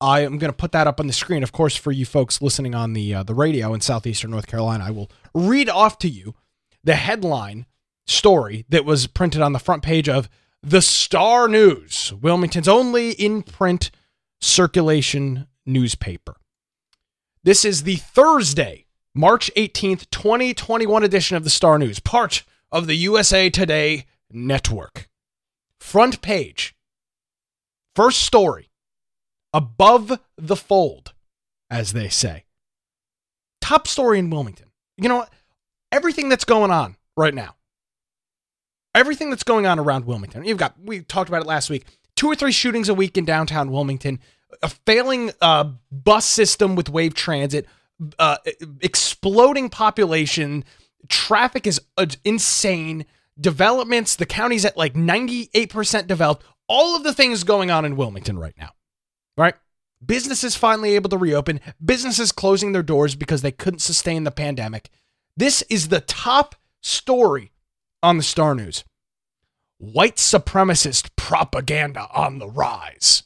I 0.00 0.20
am 0.20 0.38
going 0.38 0.50
to 0.50 0.56
put 0.56 0.72
that 0.72 0.86
up 0.86 0.98
on 0.98 1.06
the 1.06 1.12
screen. 1.12 1.42
Of 1.42 1.52
course, 1.52 1.76
for 1.76 1.92
you 1.92 2.06
folks 2.06 2.40
listening 2.40 2.74
on 2.74 2.94
the 2.94 3.14
uh, 3.14 3.22
the 3.22 3.34
radio 3.34 3.74
in 3.74 3.80
southeastern 3.80 4.30
North 4.30 4.46
Carolina, 4.46 4.84
I 4.84 4.90
will 4.90 5.10
read 5.34 5.68
off 5.68 5.98
to 5.98 6.08
you 6.08 6.34
the 6.82 6.94
headline 6.94 7.66
story 8.06 8.64
that 8.70 8.84
was 8.84 9.06
printed 9.06 9.42
on 9.42 9.52
the 9.52 9.58
front 9.58 9.82
page 9.82 10.08
of 10.08 10.28
the 10.62 10.82
Star 10.82 11.48
News, 11.48 12.12
Wilmington's 12.20 12.68
only 12.68 13.12
in 13.12 13.42
print 13.42 13.90
circulation 14.40 15.46
newspaper. 15.64 16.36
This 17.42 17.64
is 17.64 17.84
the 17.84 17.96
Thursday, 17.96 18.86
March 19.14 19.50
18th, 19.56 20.10
2021 20.10 21.02
edition 21.02 21.36
of 21.36 21.44
the 21.44 21.50
Star 21.50 21.78
News, 21.78 22.00
part 22.00 22.42
of 22.70 22.86
the 22.86 22.96
USA 22.96 23.48
Today 23.48 24.06
network. 24.30 25.08
Front 25.78 26.20
page. 26.20 26.74
First 27.94 28.20
story 28.20 28.69
above 29.52 30.20
the 30.36 30.56
fold, 30.56 31.12
as 31.70 31.92
they 31.92 32.08
say. 32.08 32.44
Top 33.60 33.86
story 33.86 34.18
in 34.18 34.30
Wilmington. 34.30 34.68
You 34.96 35.08
know? 35.08 35.26
Everything 35.92 36.28
that's 36.28 36.44
going 36.44 36.70
on 36.70 36.96
right 37.16 37.34
now, 37.34 37.56
everything 38.94 39.30
that's 39.30 39.42
going 39.42 39.66
on 39.66 39.78
around 39.78 40.06
Wilmington. 40.06 40.44
You've 40.44 40.58
got, 40.58 40.74
we 40.80 41.00
talked 41.00 41.28
about 41.28 41.42
it 41.42 41.48
last 41.48 41.68
week, 41.68 41.84
two 42.14 42.28
or 42.28 42.36
three 42.36 42.52
shootings 42.52 42.88
a 42.88 42.94
week 42.94 43.18
in 43.18 43.24
downtown 43.24 43.72
Wilmington, 43.72 44.20
a 44.62 44.68
failing 44.68 45.32
uh, 45.40 45.64
bus 45.90 46.26
system 46.26 46.76
with 46.76 46.88
wave 46.88 47.14
transit, 47.14 47.66
uh, 48.18 48.36
exploding 48.80 49.68
population, 49.68 50.64
traffic 51.08 51.66
is 51.66 51.80
uh, 51.96 52.06
insane, 52.24 53.04
developments, 53.40 54.16
the 54.16 54.26
county's 54.26 54.64
at 54.64 54.76
like 54.76 54.94
98% 54.94 56.06
developed, 56.06 56.44
all 56.68 56.94
of 56.94 57.02
the 57.02 57.12
things 57.12 57.42
going 57.42 57.70
on 57.70 57.84
in 57.84 57.96
Wilmington 57.96 58.38
right 58.38 58.54
now 58.58 58.70
right? 59.40 59.54
Businesses 60.04 60.54
finally 60.54 60.94
able 60.94 61.10
to 61.10 61.18
reopen, 61.18 61.60
businesses 61.82 62.30
closing 62.30 62.72
their 62.72 62.82
doors 62.82 63.14
because 63.14 63.42
they 63.42 63.50
couldn't 63.50 63.80
sustain 63.80 64.24
the 64.24 64.30
pandemic. 64.30 64.90
This 65.36 65.62
is 65.70 65.88
the 65.88 66.00
top 66.00 66.54
story 66.82 67.52
on 68.02 68.18
the 68.18 68.22
Star 68.22 68.54
News. 68.54 68.84
White 69.78 70.16
supremacist 70.16 71.10
propaganda 71.16 72.06
on 72.12 72.38
the 72.38 72.48
rise. 72.48 73.22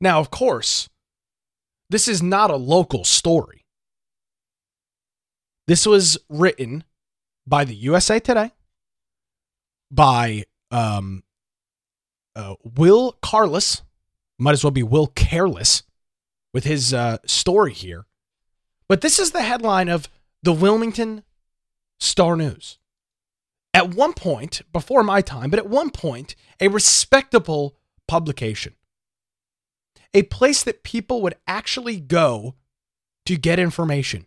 Now, 0.00 0.18
of 0.18 0.30
course, 0.30 0.88
this 1.90 2.08
is 2.08 2.22
not 2.22 2.50
a 2.50 2.56
local 2.56 3.04
story. 3.04 3.64
This 5.66 5.86
was 5.86 6.18
written 6.28 6.84
by 7.46 7.64
the 7.64 7.74
USA 7.74 8.18
Today, 8.18 8.50
by 9.90 10.44
um, 10.70 11.22
uh, 12.34 12.54
Will 12.64 13.12
Carless, 13.22 13.82
might 14.38 14.52
as 14.52 14.64
well 14.64 14.70
be 14.70 14.82
Will 14.82 15.06
Careless 15.08 15.82
with 16.52 16.64
his 16.64 16.94
uh, 16.94 17.18
story 17.26 17.72
here. 17.72 18.06
But 18.88 19.00
this 19.00 19.18
is 19.18 19.30
the 19.30 19.42
headline 19.42 19.88
of 19.88 20.08
the 20.42 20.52
Wilmington 20.52 21.22
Star 21.98 22.36
News. 22.36 22.78
At 23.72 23.94
one 23.94 24.12
point, 24.12 24.62
before 24.72 25.02
my 25.02 25.20
time, 25.20 25.50
but 25.50 25.58
at 25.58 25.68
one 25.68 25.90
point, 25.90 26.36
a 26.60 26.68
respectable 26.68 27.76
publication, 28.06 28.74
a 30.12 30.22
place 30.22 30.62
that 30.62 30.84
people 30.84 31.22
would 31.22 31.34
actually 31.46 31.98
go 31.98 32.54
to 33.26 33.36
get 33.36 33.58
information. 33.58 34.26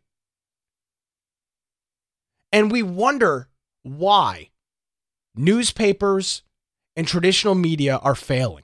And 2.52 2.72
we 2.72 2.84
wonder 2.84 3.48
why 3.84 4.50
newspapers 5.36 6.42
and 6.96 7.08
traditional 7.08 7.56
media 7.56 7.98
are 7.98 8.16
failing. 8.16 8.64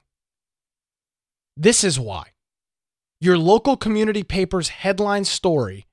This 1.56 1.84
is 1.84 2.00
why. 2.00 2.28
Your 3.20 3.38
local 3.38 3.76
community 3.76 4.22
paper's 4.22 4.68
headline 4.68 5.24
story 5.24 5.86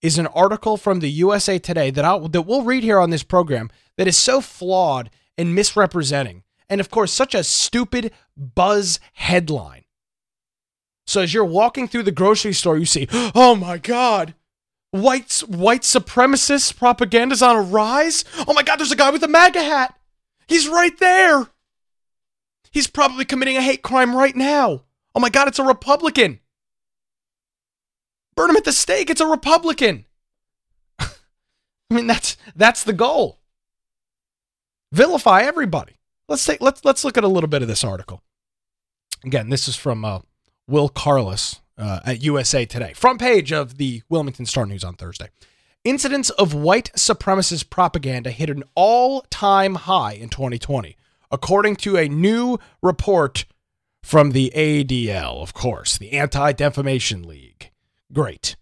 is 0.00 0.18
an 0.18 0.26
article 0.28 0.76
from 0.76 1.00
the 1.00 1.10
USA 1.10 1.58
Today 1.58 1.90
that 1.90 2.04
I'll, 2.04 2.28
that 2.28 2.42
we'll 2.42 2.62
read 2.62 2.84
here 2.84 3.00
on 3.00 3.10
this 3.10 3.22
program 3.22 3.70
that 3.96 4.06
is 4.06 4.16
so 4.16 4.40
flawed 4.40 5.10
and 5.36 5.54
misrepresenting, 5.54 6.44
and 6.68 6.80
of 6.80 6.90
course, 6.90 7.12
such 7.12 7.34
a 7.34 7.42
stupid 7.42 8.12
buzz 8.36 9.00
headline. 9.14 9.84
So 11.06 11.22
as 11.22 11.34
you're 11.34 11.44
walking 11.44 11.88
through 11.88 12.04
the 12.04 12.12
grocery 12.12 12.52
store, 12.52 12.78
you 12.78 12.86
see, 12.86 13.08
"Oh 13.34 13.56
my 13.56 13.78
God, 13.78 14.34
white 14.90 15.32
white 15.48 15.82
supremacist 15.82 16.76
propaganda's 16.76 17.42
on 17.42 17.56
a 17.56 17.62
rise! 17.62 18.24
Oh 18.46 18.54
my 18.54 18.62
God, 18.62 18.76
there's 18.76 18.92
a 18.92 18.96
guy 18.96 19.10
with 19.10 19.24
a 19.24 19.28
MAGA 19.28 19.62
hat. 19.62 19.98
He's 20.46 20.68
right 20.68 20.96
there." 20.98 21.48
He's 22.70 22.86
probably 22.88 23.24
committing 23.24 23.56
a 23.56 23.62
hate 23.62 23.82
crime 23.82 24.16
right 24.16 24.34
now. 24.34 24.83
Oh 25.14 25.20
my 25.20 25.30
God, 25.30 25.48
it's 25.48 25.58
a 25.58 25.64
Republican. 25.64 26.40
Burn 28.34 28.50
him 28.50 28.56
at 28.56 28.64
the 28.64 28.72
stake. 28.72 29.10
It's 29.10 29.20
a 29.20 29.26
Republican. 29.26 30.06
I 30.98 31.08
mean, 31.90 32.06
that's 32.06 32.36
that's 32.56 32.82
the 32.82 32.92
goal. 32.92 33.38
Vilify 34.92 35.42
everybody. 35.42 35.94
Let's 36.28 36.44
take 36.44 36.60
let's 36.60 36.84
let's 36.84 37.04
look 37.04 37.16
at 37.16 37.24
a 37.24 37.28
little 37.28 37.48
bit 37.48 37.62
of 37.62 37.68
this 37.68 37.84
article. 37.84 38.22
Again, 39.24 39.50
this 39.50 39.68
is 39.68 39.76
from 39.76 40.04
uh, 40.04 40.20
Will 40.66 40.88
Carless 40.88 41.60
uh, 41.78 42.00
at 42.04 42.22
USA 42.22 42.64
Today, 42.64 42.92
front 42.92 43.20
page 43.20 43.52
of 43.52 43.78
the 43.78 44.02
Wilmington 44.08 44.46
Star 44.46 44.66
News 44.66 44.84
on 44.84 44.94
Thursday. 44.94 45.28
Incidents 45.84 46.30
of 46.30 46.54
white 46.54 46.90
supremacist 46.96 47.68
propaganda 47.68 48.30
hit 48.30 48.48
an 48.48 48.64
all-time 48.74 49.74
high 49.74 50.12
in 50.12 50.30
2020, 50.30 50.96
according 51.30 51.76
to 51.76 51.98
a 51.98 52.08
new 52.08 52.58
report 52.82 53.44
from 54.04 54.30
the 54.32 54.52
ADL, 54.54 55.42
of 55.42 55.54
course, 55.54 55.96
the 55.96 56.12
Anti-Defamation 56.12 57.22
League. 57.22 57.70
Great. 58.12 58.54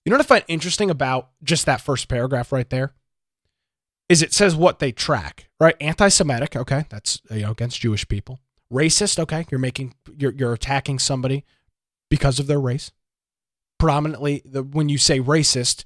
You 0.06 0.12
know 0.12 0.18
what 0.18 0.26
I 0.26 0.28
find 0.28 0.46
interesting 0.48 0.92
about 0.92 1.32
just 1.44 1.66
that 1.66 1.82
first 1.82 2.08
paragraph 2.08 2.52
right 2.52 2.70
there? 2.70 2.94
Is 4.08 4.22
it 4.22 4.34
says 4.34 4.56
what 4.56 4.78
they 4.78 4.92
track, 4.92 5.50
right? 5.60 5.76
Anti-Semitic, 5.82 6.56
okay, 6.56 6.86
that's 6.90 7.20
you 7.32 7.42
know 7.42 7.52
against 7.52 7.82
Jewish 7.82 8.08
people. 8.08 8.40
Racist, 8.72 9.18
okay, 9.18 9.48
you're 9.50 9.60
making 9.60 9.96
you're 10.16 10.32
you're 10.32 10.54
attacking 10.54 11.00
somebody 11.00 11.44
because 12.10 12.40
of 12.40 12.46
their 12.46 12.60
race. 12.60 12.92
Predominantly, 13.80 14.44
the, 14.46 14.62
when 14.62 14.90
you 14.90 15.00
say 15.00 15.20
racist, 15.20 15.86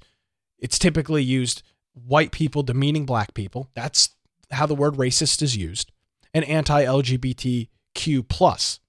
it's 0.58 0.78
typically 0.78 1.22
used 1.22 1.62
white 1.94 2.30
people 2.30 2.62
demeaning 2.62 3.06
black 3.06 3.32
people. 3.32 3.70
That's 3.74 4.10
how 4.50 4.66
the 4.66 4.74
word 4.74 4.94
racist 4.94 5.40
is 5.40 5.56
used. 5.56 5.90
And 6.34 6.44
anti-LGBTQ 6.44 8.28
plus. 8.28 8.80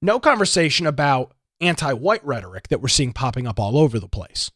No 0.00 0.18
conversation 0.20 0.86
about 0.86 1.32
anti-white 1.60 2.24
rhetoric 2.24 2.68
that 2.68 2.80
we're 2.80 2.88
seeing 2.88 3.12
popping 3.12 3.46
up 3.46 3.58
all 3.58 3.78
over 3.78 3.98
the 3.98 4.08
place. 4.08 4.50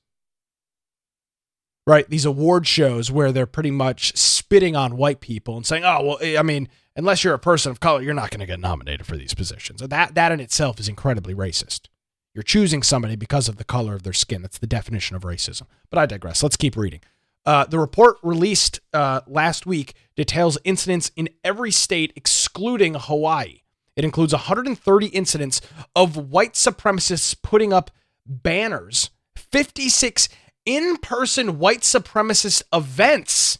Right? 1.86 2.08
These 2.08 2.24
award 2.24 2.66
shows 2.66 3.10
where 3.10 3.32
they're 3.32 3.46
pretty 3.46 3.70
much 3.70 4.16
spitting 4.16 4.76
on 4.76 4.96
white 4.96 5.20
people 5.20 5.56
and 5.56 5.66
saying, 5.66 5.84
"Oh, 5.84 6.18
well, 6.20 6.38
I 6.38 6.42
mean, 6.42 6.68
unless 6.94 7.24
you're 7.24 7.34
a 7.34 7.38
person 7.38 7.72
of 7.72 7.80
color, 7.80 8.02
you're 8.02 8.14
not 8.14 8.30
going 8.30 8.40
to 8.40 8.46
get 8.46 8.60
nominated 8.60 9.06
for 9.06 9.16
these 9.16 9.34
positions." 9.34 9.80
That 9.80 10.14
that 10.14 10.30
in 10.30 10.40
itself 10.40 10.78
is 10.78 10.88
incredibly 10.88 11.34
racist. 11.34 11.88
You're 12.34 12.42
choosing 12.42 12.82
somebody 12.82 13.16
because 13.16 13.48
of 13.48 13.56
the 13.56 13.64
color 13.64 13.94
of 13.94 14.04
their 14.04 14.12
skin. 14.12 14.42
That's 14.42 14.58
the 14.58 14.66
definition 14.66 15.16
of 15.16 15.22
racism. 15.22 15.62
But 15.88 15.98
I 15.98 16.06
digress. 16.06 16.42
Let's 16.42 16.56
keep 16.56 16.76
reading. 16.76 17.00
Uh, 17.44 17.64
the 17.64 17.78
report 17.78 18.18
released 18.22 18.80
uh, 18.92 19.22
last 19.26 19.66
week 19.66 19.94
details 20.14 20.58
incidents 20.62 21.10
in 21.16 21.28
every 21.42 21.70
state 21.70 22.12
excluding 22.14 22.94
Hawaii. 22.94 23.62
It 24.00 24.04
includes 24.04 24.32
130 24.32 25.06
incidents 25.08 25.60
of 25.94 26.16
white 26.16 26.54
supremacists 26.54 27.36
putting 27.42 27.70
up 27.70 27.90
banners, 28.24 29.10
56 29.36 30.30
in 30.64 30.96
person 30.96 31.58
white 31.58 31.82
supremacist 31.82 32.62
events, 32.72 33.58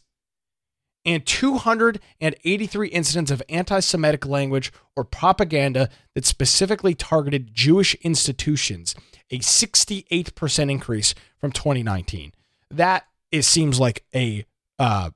and 1.04 1.26
283 1.26 2.88
incidents 2.88 3.30
of 3.30 3.42
anti 3.50 3.80
Semitic 3.80 4.24
language 4.24 4.72
or 4.96 5.04
propaganda 5.04 5.90
that 6.14 6.24
specifically 6.24 6.94
targeted 6.94 7.52
Jewish 7.52 7.94
institutions, 7.96 8.94
a 9.30 9.40
68% 9.40 10.70
increase 10.70 11.14
from 11.36 11.52
2019. 11.52 12.32
That 12.70 13.04
it 13.30 13.42
seems 13.42 13.78
like 13.78 14.06
a 14.14 14.46
uh, 14.78 15.10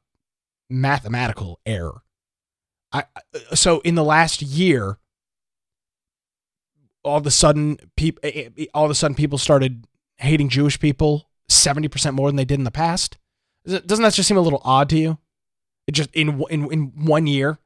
mathematical 0.69 1.61
error. 1.65 2.03
I, 2.93 3.05
so 3.55 3.81
in 3.81 3.95
the 3.95 4.05
last 4.05 4.43
year, 4.43 4.99
all 7.05 7.19
of 7.19 7.27
a 7.27 7.31
sudden, 7.31 7.79
people, 7.97 8.21
eh, 8.25 8.49
eh, 8.57 8.67
all 8.75 8.85
of 8.85 8.91
a 8.91 8.95
sudden, 8.95 9.15
people 9.15 9.39
started 9.39 9.87
hating 10.19 10.49
Jewish 10.49 10.81
people 10.81 11.29
70% 11.49 12.15
more 12.15 12.29
than 12.29 12.37
they 12.37 12.45
did 12.45 12.59
in 12.59 12.65
the 12.65 12.71
past. 12.71 13.19
Doesn't 13.67 14.03
that 14.03 14.15
just 14.15 14.29
seem 14.29 14.37
a 14.37 14.43
little 14.43 14.61
odd 14.65 14.89
to 14.91 14.99
you? 14.99 15.19
It 15.87 15.93
just 15.93 16.11
in 16.15 16.43
in 16.51 16.71
in 16.73 16.93
one 17.05 17.27
year, 17.27 17.59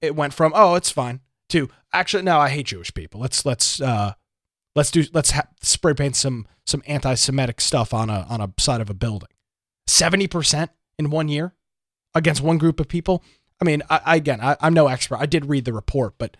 it 0.00 0.16
went 0.16 0.34
from 0.34 0.52
oh 0.54 0.74
it's 0.74 0.90
fine 0.90 1.20
to 1.50 1.68
actually 1.92 2.22
no 2.24 2.38
I 2.38 2.48
hate 2.48 2.66
Jewish 2.66 2.92
people. 2.92 3.20
Let's 3.20 3.44
let's 3.44 3.80
uh 3.80 4.14
let's 4.74 4.90
do 4.90 5.04
let's 5.12 5.32
ha- 5.32 5.48
spray 5.62 5.94
paint 5.94 6.16
some 6.16 6.46
some 6.66 6.82
anti-Semitic 6.86 7.60
stuff 7.60 7.94
on 7.94 8.10
a 8.10 8.26
on 8.28 8.40
a 8.40 8.52
side 8.58 8.80
of 8.80 8.90
a 8.90 8.94
building. 8.94 9.28
Seventy 9.86 10.26
percent 10.26 10.70
in 10.98 11.10
one 11.10 11.28
year 11.28 11.54
against 12.14 12.42
one 12.42 12.58
group 12.58 12.80
of 12.80 12.88
people. 12.88 13.22
I 13.60 13.64
mean, 13.64 13.82
I, 13.88 14.00
I 14.04 14.16
again, 14.16 14.40
I, 14.40 14.56
I'm 14.60 14.74
no 14.74 14.88
expert. 14.88 15.18
I 15.18 15.26
did 15.26 15.46
read 15.46 15.64
the 15.64 15.72
report, 15.72 16.14
but 16.18 16.36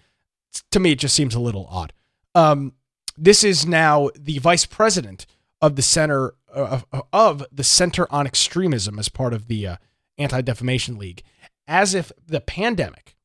to 0.70 0.81
me, 0.81 0.92
it 0.92 0.98
just 0.98 1.14
seems 1.14 1.35
a 1.35 1.40
little 1.40 1.66
odd. 1.70 1.92
Um, 2.34 2.72
this 3.16 3.44
is 3.44 3.66
now 3.66 4.10
the 4.18 4.38
vice 4.38 4.66
president 4.66 5.26
of 5.60 5.76
the 5.76 5.82
center 5.82 6.34
uh, 6.54 6.80
of 7.12 7.44
the 7.50 7.64
Center 7.64 8.06
on 8.12 8.26
Extremism 8.26 8.98
as 8.98 9.08
part 9.08 9.32
of 9.32 9.48
the 9.48 9.66
uh, 9.66 9.76
Anti 10.18 10.40
Defamation 10.42 10.98
League, 10.98 11.22
as 11.66 11.94
if 11.94 12.12
the 12.26 12.40
pandemic, 12.40 13.16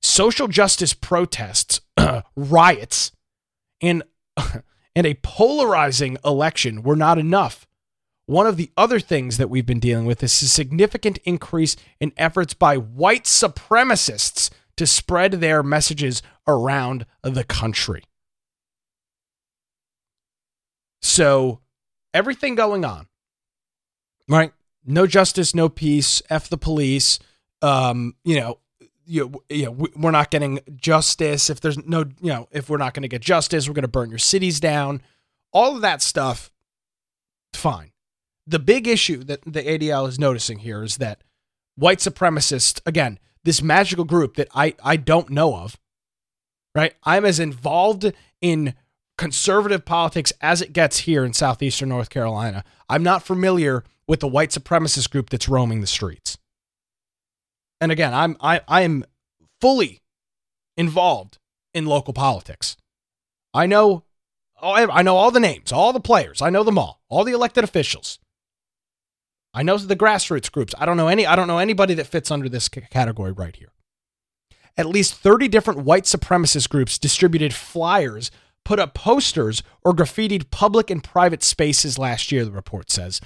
social 0.00 0.48
justice 0.48 0.94
protests, 0.94 1.80
riots, 2.36 3.12
and 3.80 4.02
and 4.96 5.06
a 5.06 5.14
polarizing 5.22 6.16
election 6.24 6.82
were 6.82 6.96
not 6.96 7.18
enough. 7.18 7.66
One 8.26 8.46
of 8.46 8.56
the 8.56 8.72
other 8.76 8.98
things 8.98 9.36
that 9.36 9.50
we've 9.50 9.66
been 9.66 9.78
dealing 9.78 10.04
with 10.04 10.22
is 10.22 10.42
a 10.42 10.48
significant 10.48 11.18
increase 11.18 11.76
in 12.00 12.12
efforts 12.16 12.54
by 12.54 12.76
white 12.76 13.24
supremacists 13.24 14.50
to 14.76 14.86
spread 14.86 15.32
their 15.32 15.62
messages 15.62 16.22
around 16.46 17.06
the 17.22 17.44
country. 17.44 18.02
So, 21.02 21.60
everything 22.14 22.54
going 22.54 22.84
on, 22.84 23.06
right? 24.28 24.52
no 24.86 25.06
justice, 25.06 25.54
no 25.54 25.68
peace. 25.68 26.22
F 26.30 26.48
the 26.48 26.56
police. 26.56 27.18
Um, 27.60 28.14
you 28.24 28.40
know, 28.40 28.58
you, 29.04 29.42
you 29.48 29.66
know, 29.66 29.88
we're 29.96 30.10
not 30.10 30.30
getting 30.30 30.60
justice. 30.76 31.50
If 31.50 31.60
there's 31.60 31.78
no, 31.86 32.04
you 32.20 32.32
know, 32.32 32.48
if 32.52 32.70
we're 32.70 32.78
not 32.78 32.94
going 32.94 33.02
to 33.02 33.08
get 33.08 33.20
justice, 33.20 33.68
we're 33.68 33.74
going 33.74 33.82
to 33.82 33.88
burn 33.88 34.10
your 34.10 34.18
cities 34.18 34.60
down. 34.60 35.02
All 35.52 35.74
of 35.74 35.82
that 35.82 36.02
stuff, 36.02 36.50
fine. 37.52 37.92
The 38.46 38.58
big 38.58 38.86
issue 38.86 39.24
that 39.24 39.42
the 39.42 39.62
ADL 39.62 40.08
is 40.08 40.18
noticing 40.18 40.60
here 40.60 40.82
is 40.82 40.98
that 40.98 41.22
white 41.74 41.98
supremacists, 41.98 42.80
again, 42.86 43.18
this 43.42 43.62
magical 43.62 44.04
group 44.04 44.36
that 44.36 44.48
I, 44.54 44.74
I 44.82 44.96
don't 44.96 45.30
know 45.30 45.56
of, 45.56 45.78
right? 46.74 46.94
I'm 47.04 47.24
as 47.24 47.40
involved 47.40 48.12
in 48.40 48.74
conservative 49.18 49.84
politics 49.84 50.32
as 50.40 50.60
it 50.60 50.72
gets 50.72 51.00
here 51.00 51.24
in 51.24 51.32
southeastern 51.32 51.88
North 51.88 52.10
Carolina. 52.10 52.64
I'm 52.88 53.02
not 53.02 53.22
familiar 53.22 53.84
with 54.06 54.20
the 54.20 54.28
white 54.28 54.50
supremacist 54.50 55.10
group 55.10 55.30
that's 55.30 55.48
roaming 55.48 55.80
the 55.80 55.86
streets. 55.86 56.38
And 57.80 57.92
again, 57.92 58.14
I'm 58.14 58.36
I 58.40 58.60
I 58.68 58.82
am 58.82 59.04
fully 59.60 60.02
involved 60.76 61.38
in 61.74 61.86
local 61.86 62.14
politics. 62.14 62.76
I 63.52 63.66
know 63.66 64.04
oh, 64.62 64.72
I 64.72 65.02
know 65.02 65.16
all 65.16 65.30
the 65.30 65.40
names, 65.40 65.72
all 65.72 65.92
the 65.92 66.00
players. 66.00 66.40
I 66.40 66.50
know 66.50 66.62
them 66.62 66.78
all, 66.78 67.02
all 67.08 67.24
the 67.24 67.32
elected 67.32 67.64
officials. 67.64 68.18
I 69.52 69.62
know 69.62 69.78
the 69.78 69.96
grassroots 69.96 70.52
groups. 70.52 70.74
I 70.78 70.84
don't 70.84 70.98
know 70.98 71.08
any 71.08 71.26
I 71.26 71.36
don't 71.36 71.48
know 71.48 71.58
anybody 71.58 71.94
that 71.94 72.06
fits 72.06 72.30
under 72.30 72.48
this 72.48 72.68
category 72.68 73.32
right 73.32 73.56
here. 73.56 73.72
At 74.76 74.86
least 74.86 75.14
30 75.14 75.48
different 75.48 75.80
white 75.80 76.04
supremacist 76.04 76.68
groups 76.68 76.98
distributed 76.98 77.54
flyers, 77.54 78.30
put 78.66 78.80
up 78.80 78.94
posters, 78.94 79.62
or 79.84 79.92
graffitied 79.92 80.50
public 80.50 80.90
and 80.90 81.04
private 81.04 81.44
spaces 81.44 82.00
last 82.00 82.32
year, 82.32 82.44
the 82.44 82.50
report 82.50 82.90
says 82.90 83.20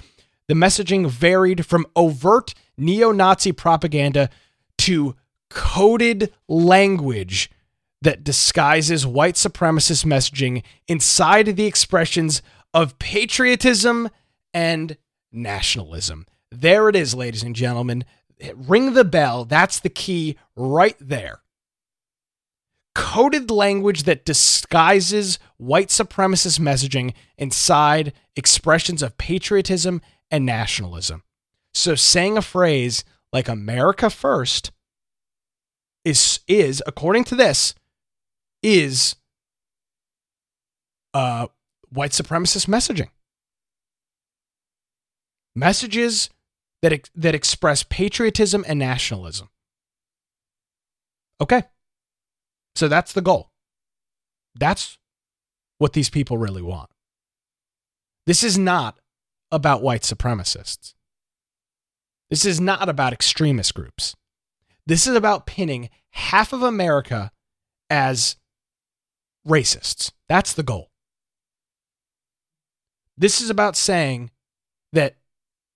the 0.47 0.53
messaging 0.53 1.09
varied 1.09 1.65
from 1.65 1.87
overt 1.95 2.53
neo 2.77 3.11
Nazi 3.11 3.51
propaganda 3.51 4.29
to 4.77 5.15
coded 5.49 6.31
language 6.47 7.49
that 8.03 8.23
disguises 8.23 9.07
white 9.07 9.33
supremacist 9.33 10.05
messaging 10.05 10.61
inside 10.87 11.55
the 11.55 11.65
expressions 11.65 12.43
of 12.71 12.99
patriotism 12.99 14.09
and 14.53 14.95
nationalism. 15.31 16.27
There 16.51 16.87
it 16.87 16.95
is, 16.95 17.15
ladies 17.15 17.41
and 17.41 17.55
gentlemen. 17.55 18.05
Ring 18.53 18.93
the 18.93 19.05
bell. 19.05 19.45
That's 19.45 19.79
the 19.79 19.89
key 19.89 20.37
right 20.55 20.97
there. 20.99 21.41
Coded 22.93 23.49
language 23.49 24.03
that 24.03 24.25
disguises 24.25 25.39
white 25.57 25.89
supremacist 25.89 26.59
messaging 26.59 27.13
inside 27.37 28.13
expressions 28.35 29.01
of 29.01 29.17
patriotism 29.17 30.01
and 30.29 30.45
nationalism. 30.45 31.23
So 31.73 31.95
saying 31.95 32.37
a 32.37 32.41
phrase 32.41 33.03
like 33.31 33.47
America 33.47 34.09
first 34.09 34.71
is 36.03 36.39
is 36.47 36.81
according 36.87 37.23
to 37.25 37.35
this 37.35 37.75
is 38.63 39.15
uh 41.13 41.47
white 41.89 42.11
supremacist 42.11 42.67
messaging. 42.67 43.09
Messages 45.55 46.29
that 46.81 47.09
that 47.15 47.35
express 47.35 47.83
patriotism 47.83 48.65
and 48.67 48.79
nationalism. 48.79 49.49
Okay. 51.39 51.63
So 52.75 52.87
that's 52.87 53.13
the 53.13 53.21
goal. 53.21 53.51
That's 54.55 54.97
what 55.77 55.93
these 55.93 56.09
people 56.09 56.37
really 56.37 56.61
want. 56.61 56.89
This 58.25 58.43
is 58.43 58.57
not 58.57 58.99
about 59.51 59.81
white 59.81 60.03
supremacists. 60.03 60.93
This 62.29 62.45
is 62.45 62.61
not 62.61 62.87
about 62.87 63.13
extremist 63.13 63.73
groups. 63.73 64.15
This 64.85 65.05
is 65.05 65.15
about 65.15 65.45
pinning 65.45 65.89
half 66.11 66.53
of 66.53 66.63
America 66.63 67.31
as 67.89 68.37
racists. 69.47 70.11
That's 70.29 70.53
the 70.53 70.63
goal. 70.63 70.91
This 73.17 73.41
is 73.41 73.49
about 73.49 73.75
saying 73.75 74.31
that 74.93 75.17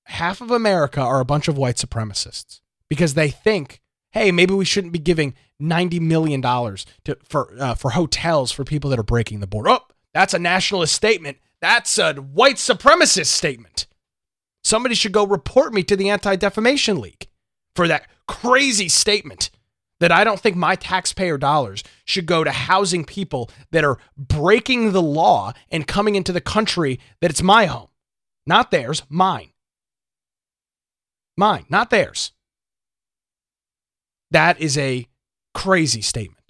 half 0.05 0.41
of 0.41 0.51
America 0.51 1.01
are 1.01 1.19
a 1.19 1.25
bunch 1.25 1.47
of 1.47 1.57
white 1.57 1.75
supremacists 1.75 2.61
because 2.89 3.15
they 3.15 3.29
think, 3.29 3.81
hey, 4.11 4.31
maybe 4.31 4.53
we 4.53 4.65
shouldn't 4.65 4.93
be 4.93 4.99
giving 4.99 5.33
ninety 5.59 5.99
million 5.99 6.41
dollars 6.41 6.85
to 7.05 7.17
for 7.23 7.53
uh, 7.59 7.75
for 7.75 7.91
hotels 7.91 8.51
for 8.51 8.63
people 8.63 8.89
that 8.89 8.99
are 8.99 9.03
breaking 9.03 9.39
the 9.39 9.47
border. 9.47 9.69
Oh, 9.69 9.87
that's 10.13 10.33
a 10.33 10.39
nationalist 10.39 10.93
statement. 10.93 11.37
That's 11.61 11.97
a 11.97 12.13
white 12.13 12.55
supremacist 12.55 13.27
statement. 13.27 13.87
Somebody 14.63 14.95
should 14.95 15.11
go 15.11 15.25
report 15.25 15.73
me 15.73 15.83
to 15.83 15.95
the 15.95 16.09
Anti 16.09 16.35
Defamation 16.35 16.99
League 16.99 17.27
for 17.75 17.87
that 17.87 18.07
crazy 18.27 18.89
statement 18.89 19.51
that 19.99 20.11
I 20.11 20.23
don't 20.23 20.39
think 20.39 20.55
my 20.55 20.75
taxpayer 20.75 21.37
dollars 21.37 21.83
should 22.03 22.25
go 22.25 22.43
to 22.43 22.51
housing 22.51 23.05
people 23.05 23.49
that 23.71 23.83
are 23.83 23.97
breaking 24.17 24.91
the 24.91 25.01
law 25.01 25.53
and 25.71 25.87
coming 25.87 26.15
into 26.15 26.33
the 26.33 26.41
country 26.41 26.99
that 27.21 27.31
it's 27.31 27.41
my 27.41 27.65
home, 27.65 27.87
not 28.45 28.71
theirs, 28.71 29.03
mine. 29.09 29.51
Mine, 31.37 31.65
not 31.69 31.89
theirs. 31.89 32.31
That 34.31 34.59
is 34.59 34.77
a 34.77 35.07
crazy 35.55 36.01
statement. 36.01 36.43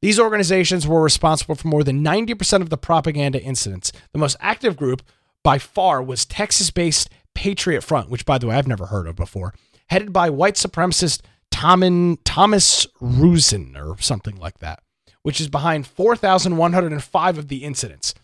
These 0.00 0.18
organizations 0.18 0.86
were 0.86 1.02
responsible 1.02 1.54
for 1.54 1.68
more 1.68 1.84
than 1.84 2.02
90% 2.02 2.62
of 2.62 2.70
the 2.70 2.78
propaganda 2.78 3.40
incidents. 3.40 3.92
The 4.12 4.18
most 4.18 4.36
active 4.40 4.76
group 4.76 5.02
by 5.44 5.58
far 5.58 6.02
was 6.02 6.24
Texas 6.24 6.70
based 6.70 7.10
Patriot 7.34 7.82
Front, 7.82 8.10
which, 8.10 8.24
by 8.24 8.38
the 8.38 8.46
way, 8.48 8.56
I've 8.56 8.66
never 8.66 8.86
heard 8.86 9.06
of 9.06 9.14
before, 9.14 9.54
headed 9.88 10.12
by 10.12 10.30
white 10.30 10.54
supremacist 10.54 11.20
Thomas, 11.50 12.18
Thomas 12.24 12.86
Rusin 13.00 13.76
or 13.76 14.00
something 14.00 14.36
like 14.36 14.58
that, 14.58 14.80
which 15.22 15.40
is 15.40 15.48
behind 15.48 15.86
4,105 15.86 17.38
of 17.38 17.48
the 17.48 17.64
incidents. 17.64 18.14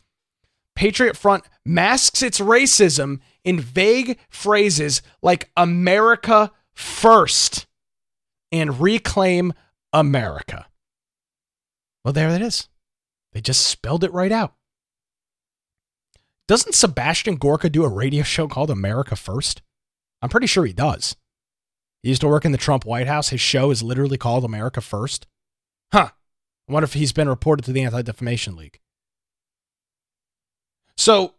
Patriot 0.75 1.17
Front 1.17 1.45
masks 1.65 2.23
its 2.23 2.41
racism 2.41 3.21
in 3.45 3.61
vague 3.61 4.19
phrases 4.29 5.03
like 5.23 5.51
America 5.57 6.51
first 6.73 7.67
and 8.55 8.81
reclaim 8.81 9.53
America. 9.93 10.67
Well, 12.05 12.13
there 12.13 12.29
it 12.31 12.41
is. 12.41 12.69
They 13.33 13.41
just 13.41 13.67
spelled 13.67 14.05
it 14.05 14.13
right 14.13 14.31
out. 14.31 14.55
Doesn't 16.47 16.75
Sebastian 16.75 17.35
Gorka 17.37 17.69
do 17.69 17.85
a 17.85 17.89
radio 17.89 18.23
show 18.23 18.47
called 18.47 18.71
America 18.71 19.17
First? 19.17 19.61
I'm 20.23 20.29
pretty 20.29 20.47
sure 20.47 20.65
he 20.65 20.73
does. 20.73 21.17
He 22.03 22.11
used 22.11 22.21
to 22.21 22.29
work 22.29 22.45
in 22.45 22.53
the 22.53 22.59
Trump 22.59 22.85
White 22.85 23.09
House. 23.09 23.31
His 23.31 23.41
show 23.41 23.73
is 23.73 23.83
literally 23.83 24.19
called 24.19 24.45
America 24.45 24.81
First. 24.81 25.27
Huh. 25.93 26.11
I 26.69 26.73
wonder 26.73 26.85
if 26.85 26.93
he's 26.93 27.13
been 27.13 27.29
reported 27.29 27.65
to 27.65 27.73
the 27.73 27.83
Anti 27.83 28.03
Defamation 28.03 28.55
League. 28.55 28.79
So, 30.97 31.35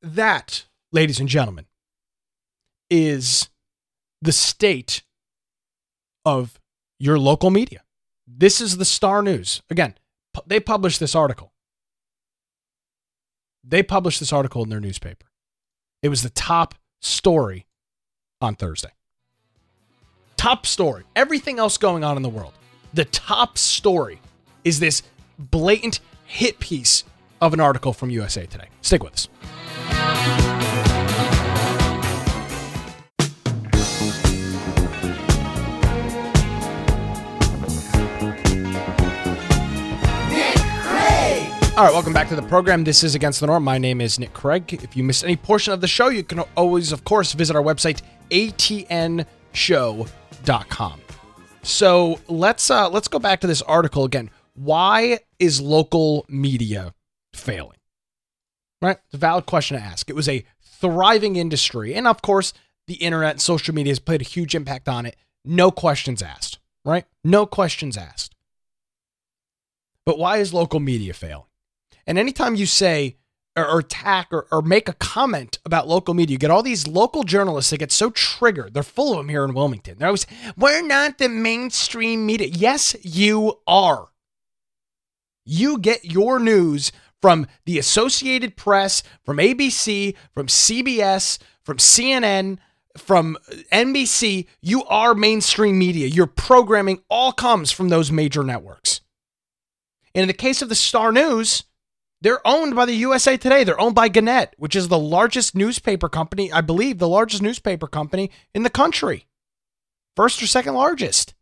that, 0.00 0.66
ladies 0.92 1.18
and 1.18 1.28
gentlemen, 1.28 1.66
is 2.88 3.48
the 4.22 4.32
state 4.32 5.02
of 6.26 6.58
your 6.98 7.18
local 7.18 7.50
media. 7.50 7.82
This 8.26 8.60
is 8.60 8.76
the 8.76 8.84
Star 8.84 9.22
News. 9.22 9.62
Again, 9.70 9.94
they 10.46 10.60
published 10.60 11.00
this 11.00 11.14
article. 11.14 11.52
They 13.64 13.82
published 13.82 14.20
this 14.20 14.32
article 14.32 14.62
in 14.62 14.68
their 14.68 14.80
newspaper. 14.80 15.26
It 16.02 16.08
was 16.08 16.22
the 16.22 16.30
top 16.30 16.74
story 17.00 17.66
on 18.40 18.56
Thursday. 18.56 18.90
Top 20.36 20.66
story. 20.66 21.04
Everything 21.14 21.58
else 21.58 21.78
going 21.78 22.04
on 22.04 22.16
in 22.16 22.22
the 22.22 22.28
world. 22.28 22.52
The 22.92 23.06
top 23.06 23.56
story 23.56 24.20
is 24.64 24.80
this 24.80 25.02
blatant 25.38 26.00
hit 26.24 26.58
piece 26.58 27.04
of 27.40 27.54
an 27.54 27.60
article 27.60 27.92
from 27.92 28.10
USA 28.10 28.46
Today. 28.46 28.68
Stick 28.82 29.02
with 29.02 29.14
us. 29.14 29.28
All 41.76 41.84
right, 41.84 41.92
welcome 41.92 42.14
back 42.14 42.30
to 42.30 42.36
the 42.36 42.40
program. 42.40 42.84
This 42.84 43.04
is 43.04 43.14
Against 43.14 43.40
the 43.40 43.46
Norm. 43.48 43.62
My 43.62 43.76
name 43.76 44.00
is 44.00 44.18
Nick 44.18 44.32
Craig. 44.32 44.72
If 44.72 44.96
you 44.96 45.04
missed 45.04 45.22
any 45.22 45.36
portion 45.36 45.74
of 45.74 45.82
the 45.82 45.86
show, 45.86 46.08
you 46.08 46.22
can 46.22 46.40
always, 46.56 46.90
of 46.90 47.04
course, 47.04 47.34
visit 47.34 47.54
our 47.54 47.62
website, 47.62 48.00
atnshow.com. 48.30 49.26
So 51.62 52.18
let's 52.28 52.70
uh, 52.70 52.88
let's 52.88 53.08
go 53.08 53.18
back 53.18 53.42
to 53.42 53.46
this 53.46 53.60
article 53.60 54.04
again. 54.04 54.30
Why 54.54 55.18
is 55.38 55.60
local 55.60 56.24
media 56.30 56.94
failing? 57.34 57.76
Right, 58.80 58.96
it's 59.04 59.12
a 59.12 59.18
valid 59.18 59.44
question 59.44 59.76
to 59.76 59.82
ask. 59.82 60.08
It 60.08 60.16
was 60.16 60.30
a 60.30 60.46
thriving 60.62 61.36
industry, 61.36 61.92
and 61.92 62.06
of 62.08 62.22
course, 62.22 62.54
the 62.86 62.94
internet 62.94 63.38
social 63.38 63.74
media 63.74 63.90
has 63.90 63.98
played 63.98 64.22
a 64.22 64.24
huge 64.24 64.54
impact 64.54 64.88
on 64.88 65.04
it. 65.04 65.16
No 65.44 65.70
questions 65.70 66.22
asked. 66.22 66.58
Right, 66.86 67.04
no 67.22 67.44
questions 67.44 67.98
asked. 67.98 68.34
But 70.06 70.18
why 70.18 70.38
is 70.38 70.54
local 70.54 70.80
media 70.80 71.12
failing? 71.12 71.44
And 72.06 72.18
anytime 72.18 72.54
you 72.54 72.66
say 72.66 73.16
or, 73.56 73.66
or 73.66 73.78
attack 73.80 74.28
or, 74.30 74.46
or 74.52 74.62
make 74.62 74.88
a 74.88 74.92
comment 74.94 75.58
about 75.64 75.88
local 75.88 76.14
media, 76.14 76.34
you 76.34 76.38
get 76.38 76.50
all 76.50 76.62
these 76.62 76.86
local 76.86 77.24
journalists 77.24 77.70
that 77.70 77.78
get 77.78 77.90
so 77.90 78.10
triggered. 78.10 78.74
They're 78.74 78.82
full 78.82 79.12
of 79.12 79.18
them 79.18 79.28
here 79.28 79.44
in 79.44 79.54
Wilmington. 79.54 79.98
They're 79.98 80.08
always, 80.08 80.26
we're 80.56 80.82
not 80.82 81.18
the 81.18 81.28
mainstream 81.28 82.26
media. 82.26 82.48
Yes, 82.48 82.94
you 83.02 83.60
are. 83.66 84.08
You 85.44 85.78
get 85.78 86.04
your 86.04 86.38
news 86.38 86.92
from 87.22 87.46
the 87.64 87.78
Associated 87.78 88.56
Press, 88.56 89.02
from 89.24 89.38
ABC, 89.38 90.14
from 90.34 90.48
CBS, 90.48 91.38
from 91.64 91.78
CNN, 91.78 92.58
from 92.96 93.36
NBC. 93.72 94.46
You 94.60 94.84
are 94.84 95.14
mainstream 95.14 95.78
media. 95.78 96.08
Your 96.08 96.26
programming 96.26 97.02
all 97.08 97.32
comes 97.32 97.72
from 97.72 97.88
those 97.88 98.12
major 98.12 98.42
networks. 98.42 99.00
And 100.14 100.22
in 100.22 100.28
the 100.28 100.34
case 100.34 100.62
of 100.62 100.68
the 100.68 100.74
Star 100.74 101.12
News, 101.12 101.64
they're 102.26 102.44
owned 102.44 102.74
by 102.74 102.86
the 102.86 102.94
USA 102.94 103.36
Today. 103.36 103.62
They're 103.62 103.80
owned 103.80 103.94
by 103.94 104.08
Gannett, 104.08 104.52
which 104.58 104.74
is 104.74 104.88
the 104.88 104.98
largest 104.98 105.54
newspaper 105.54 106.08
company, 106.08 106.50
I 106.50 106.60
believe, 106.60 106.98
the 106.98 107.06
largest 107.06 107.40
newspaper 107.40 107.86
company 107.86 108.32
in 108.52 108.64
the 108.64 108.68
country. 108.68 109.28
First 110.16 110.42
or 110.42 110.48
second 110.48 110.74
largest. 110.74 111.34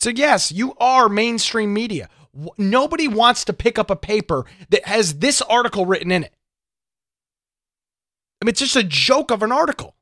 So, 0.00 0.08
yes, 0.08 0.50
you 0.50 0.72
are 0.80 1.10
mainstream 1.10 1.74
media. 1.74 2.08
Nobody 2.56 3.06
wants 3.06 3.44
to 3.44 3.52
pick 3.52 3.78
up 3.78 3.90
a 3.90 3.96
paper 3.96 4.46
that 4.70 4.86
has 4.86 5.18
this 5.18 5.42
article 5.42 5.84
written 5.84 6.10
in 6.10 6.24
it. 6.24 6.32
I 8.40 8.46
mean, 8.46 8.52
it's 8.52 8.60
just 8.60 8.76
a 8.76 8.82
joke 8.82 9.30
of 9.30 9.42
an 9.42 9.52
article. 9.52 9.94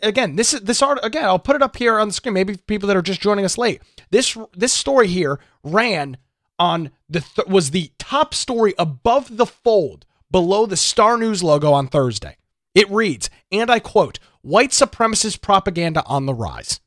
Again, 0.00 0.36
this 0.36 0.54
is 0.54 0.60
this 0.60 0.80
art. 0.80 1.00
Again, 1.02 1.24
I'll 1.24 1.40
put 1.40 1.56
it 1.56 1.62
up 1.62 1.76
here 1.76 1.98
on 1.98 2.06
the 2.06 2.14
screen. 2.14 2.34
Maybe 2.34 2.56
people 2.68 2.86
that 2.86 2.96
are 2.96 3.02
just 3.02 3.20
joining 3.20 3.44
us 3.44 3.58
late. 3.58 3.82
This 4.10 4.38
this 4.56 4.72
story 4.72 5.08
here 5.08 5.40
ran 5.64 6.18
on 6.58 6.90
the 7.08 7.20
th- 7.20 7.48
was 7.48 7.70
the 7.70 7.90
top 7.98 8.34
story 8.34 8.74
above 8.78 9.36
the 9.36 9.46
fold 9.46 10.06
below 10.30 10.66
the 10.66 10.76
Star 10.76 11.16
News 11.16 11.42
logo 11.42 11.72
on 11.72 11.88
Thursday. 11.88 12.36
It 12.74 12.90
reads, 12.90 13.28
and 13.50 13.70
I 13.70 13.78
quote, 13.78 14.18
white 14.40 14.70
supremacist 14.70 15.40
propaganda 15.40 16.02
on 16.06 16.26
the 16.26 16.34
rise. 16.34 16.80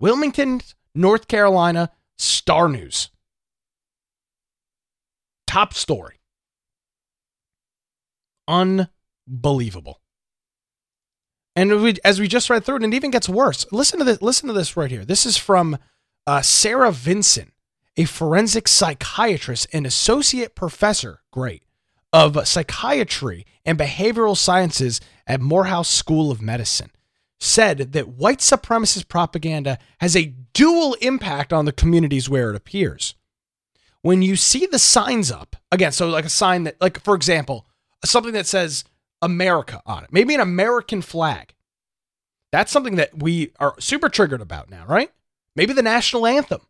Wilmington, 0.00 0.60
North 0.94 1.28
Carolina, 1.28 1.90
Star 2.18 2.68
News. 2.68 3.10
Top 5.46 5.72
story. 5.74 6.16
Unbelievable. 8.46 10.00
And 11.56 11.82
we, 11.82 11.96
as 12.04 12.20
we 12.20 12.28
just 12.28 12.50
read 12.50 12.64
through 12.64 12.76
it, 12.76 12.84
it 12.84 12.94
even 12.94 13.10
gets 13.10 13.28
worse. 13.28 13.66
Listen 13.72 13.98
to 13.98 14.04
this. 14.04 14.22
Listen 14.22 14.46
to 14.46 14.52
this 14.52 14.76
right 14.76 14.90
here. 14.90 15.04
This 15.04 15.26
is 15.26 15.36
from 15.36 15.78
uh, 16.26 16.40
Sarah 16.42 16.92
Vinson, 16.92 17.50
a 17.98 18.04
forensic 18.04 18.68
psychiatrist 18.68 19.66
and 19.72 19.84
associate 19.84 20.54
professor, 20.54 21.20
great, 21.32 21.64
of 22.12 22.46
psychiatry 22.46 23.44
and 23.66 23.76
behavioral 23.76 24.36
sciences 24.36 25.00
at 25.26 25.40
Morehouse 25.40 25.90
School 25.90 26.30
of 26.30 26.40
Medicine, 26.40 26.92
said 27.40 27.92
that 27.92 28.08
white 28.08 28.38
supremacist 28.38 29.08
propaganda 29.08 29.78
has 30.00 30.16
a 30.16 30.32
dual 30.54 30.94
impact 31.00 31.52
on 31.52 31.64
the 31.64 31.72
communities 31.72 32.28
where 32.30 32.50
it 32.50 32.56
appears. 32.56 33.14
When 34.00 34.22
you 34.22 34.36
see 34.36 34.64
the 34.64 34.78
signs 34.78 35.30
up, 35.30 35.56
again, 35.72 35.92
so 35.92 36.08
like 36.08 36.24
a 36.24 36.30
sign 36.30 36.64
that, 36.64 36.80
like, 36.80 37.02
for 37.02 37.16
example, 37.16 37.66
something 38.04 38.32
that 38.32 38.46
says 38.46 38.84
America 39.20 39.82
on 39.84 40.04
it, 40.04 40.12
maybe 40.12 40.34
an 40.34 40.40
American 40.40 41.02
flag. 41.02 41.52
That's 42.52 42.70
something 42.70 42.94
that 42.96 43.18
we 43.18 43.50
are 43.58 43.74
super 43.80 44.08
triggered 44.08 44.40
about 44.40 44.70
now, 44.70 44.86
right? 44.86 45.10
Maybe 45.56 45.72
the 45.72 45.82
national 45.82 46.26
anthem. 46.26 46.60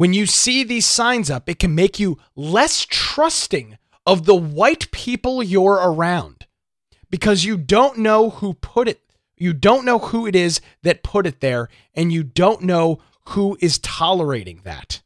When 0.00 0.14
you 0.14 0.24
see 0.24 0.64
these 0.64 0.86
signs 0.86 1.30
up, 1.30 1.46
it 1.46 1.58
can 1.58 1.74
make 1.74 2.00
you 2.00 2.16
less 2.34 2.86
trusting 2.88 3.76
of 4.06 4.24
the 4.24 4.34
white 4.34 4.90
people 4.92 5.42
you're 5.42 5.74
around 5.74 6.46
because 7.10 7.44
you 7.44 7.58
don't 7.58 7.98
know 7.98 8.30
who 8.30 8.54
put 8.54 8.88
it. 8.88 9.02
You 9.36 9.52
don't 9.52 9.84
know 9.84 9.98
who 9.98 10.26
it 10.26 10.34
is 10.34 10.62
that 10.84 11.02
put 11.02 11.26
it 11.26 11.40
there, 11.40 11.68
and 11.92 12.10
you 12.10 12.22
don't 12.22 12.62
know 12.62 13.02
who 13.28 13.58
is 13.60 13.78
tolerating 13.80 14.62
that. 14.64 15.02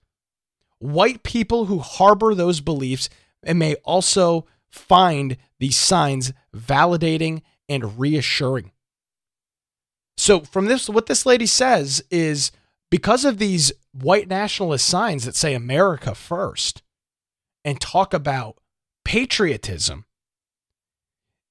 White 0.79 1.25
people 1.25 1.65
who 1.65 1.81
harbor 1.81 2.33
those 2.33 2.61
beliefs 2.61 3.09
and 3.43 3.59
may 3.59 3.75
also 3.83 4.47
find 4.71 5.37
these 5.59 5.77
signs 5.77 6.33
validating 6.55 7.43
and 7.69 7.99
reassuring. 7.99 8.71
So, 10.17 10.43
from 10.43 10.67
this, 10.67 10.89
what 10.89 11.07
this 11.07 11.27
lady 11.27 11.47
says 11.47 12.05
is 12.13 12.53
because 12.95 13.25
of 13.25 13.39
these 13.39 13.73
white 13.91 14.29
nationalist 14.29 14.87
signs 14.87 15.25
that 15.25 15.35
say 15.35 15.53
America 15.53 16.15
first 16.15 16.81
and 17.65 17.81
talk 17.81 18.15
about 18.15 18.59
patriotism, 19.05 20.05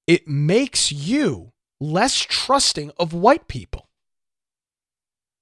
it 0.07 0.25
makes 0.25 0.89
you 0.93 1.51
less 1.81 2.21
trusting 2.21 2.93
of 2.97 3.11
white 3.11 3.49
people. 3.49 3.89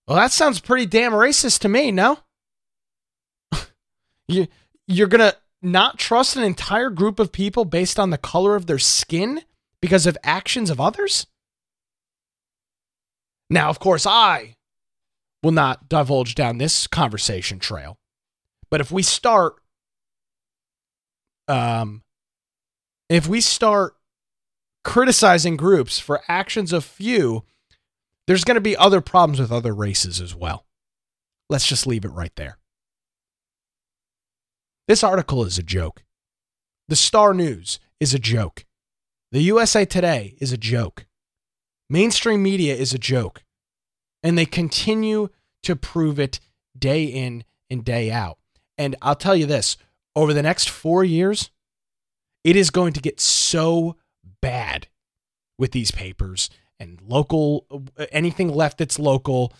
Well, 0.08 0.18
that 0.18 0.32
sounds 0.32 0.60
pretty 0.60 0.88
damn 0.88 1.12
racist 1.12 1.60
to 1.60 1.70
me, 1.70 1.92
no? 1.92 2.18
you 4.28 4.48
you're 4.88 5.06
going 5.06 5.32
to 5.32 5.38
not 5.62 6.00
trust 6.00 6.36
an 6.36 6.42
entire 6.42 6.90
group 6.90 7.20
of 7.20 7.32
people 7.32 7.64
based 7.64 8.00
on 8.00 8.10
the 8.10 8.18
color 8.18 8.56
of 8.56 8.66
their 8.66 8.80
skin 8.80 9.44
because 9.84 10.08
of 10.08 10.18
actions 10.24 10.72
of 10.72 10.82
others? 10.82 11.28
Now, 13.52 13.70
of 13.70 13.78
course, 13.78 14.08
I 14.08 14.56
will 15.44 15.52
not 15.52 15.90
divulge 15.90 16.36
down 16.36 16.58
this 16.58 16.88
conversation 16.88 17.60
trail. 17.60 17.98
But 18.70 18.82
if 18.82 18.92
we 18.92 19.04
start 19.04 19.56
um 21.48 22.04
if 23.10 23.28
we 23.28 23.42
start 23.42 23.96
criticizing 24.84 25.58
groups 25.58 26.00
for 26.00 26.22
actions 26.28 26.72
of 26.74 26.86
few, 26.86 27.44
there's 28.28 28.44
going 28.44 28.56
to 28.56 28.62
be 28.62 28.78
other 28.78 29.02
problems 29.02 29.40
with 29.40 29.52
other 29.52 29.74
races 29.74 30.22
as 30.22 30.34
well. 30.34 30.66
Let's 31.50 31.68
just 31.68 31.86
leave 31.86 32.06
it 32.06 32.10
right 32.10 32.34
there. 32.36 32.58
This 34.88 35.04
article 35.04 35.44
is 35.44 35.58
a 35.58 35.64
joke. 35.64 36.04
The 36.88 36.96
Star 36.96 37.34
News 37.34 37.80
is 38.00 38.14
a 38.14 38.20
joke. 38.20 38.66
The 39.32 39.42
USA 39.44 39.86
Today 39.86 40.36
is 40.40 40.52
a 40.52 40.58
joke. 40.58 41.06
Mainstream 41.90 42.42
media 42.42 42.76
is 42.76 42.94
a 42.94 42.98
joke. 42.98 43.44
And 44.24 44.38
they 44.38 44.46
continue 44.46 45.30
to 45.64 45.76
prove 45.76 46.20
it 46.20 46.40
day 46.78 47.04
in 47.06 47.44
and 47.70 47.84
day 47.84 48.12
out. 48.12 48.38
And 48.78 48.96
I'll 49.02 49.16
tell 49.16 49.36
you 49.36 49.46
this 49.46 49.78
over 50.16 50.34
the 50.34 50.44
next 50.44 50.70
four 50.70 51.04
years, 51.04 51.50
it 52.44 52.56
is 52.56 52.70
going 52.70 52.94
to 52.94 53.02
get 53.02 53.20
so 53.20 53.96
bad 54.42 54.88
with 55.58 55.72
these 55.72 55.92
papers 55.92 56.50
and 56.80 57.00
local, 57.08 57.66
uh, 57.98 58.08
anything 58.12 58.50
left 58.50 58.80
that's 58.80 58.98
local. 58.98 59.54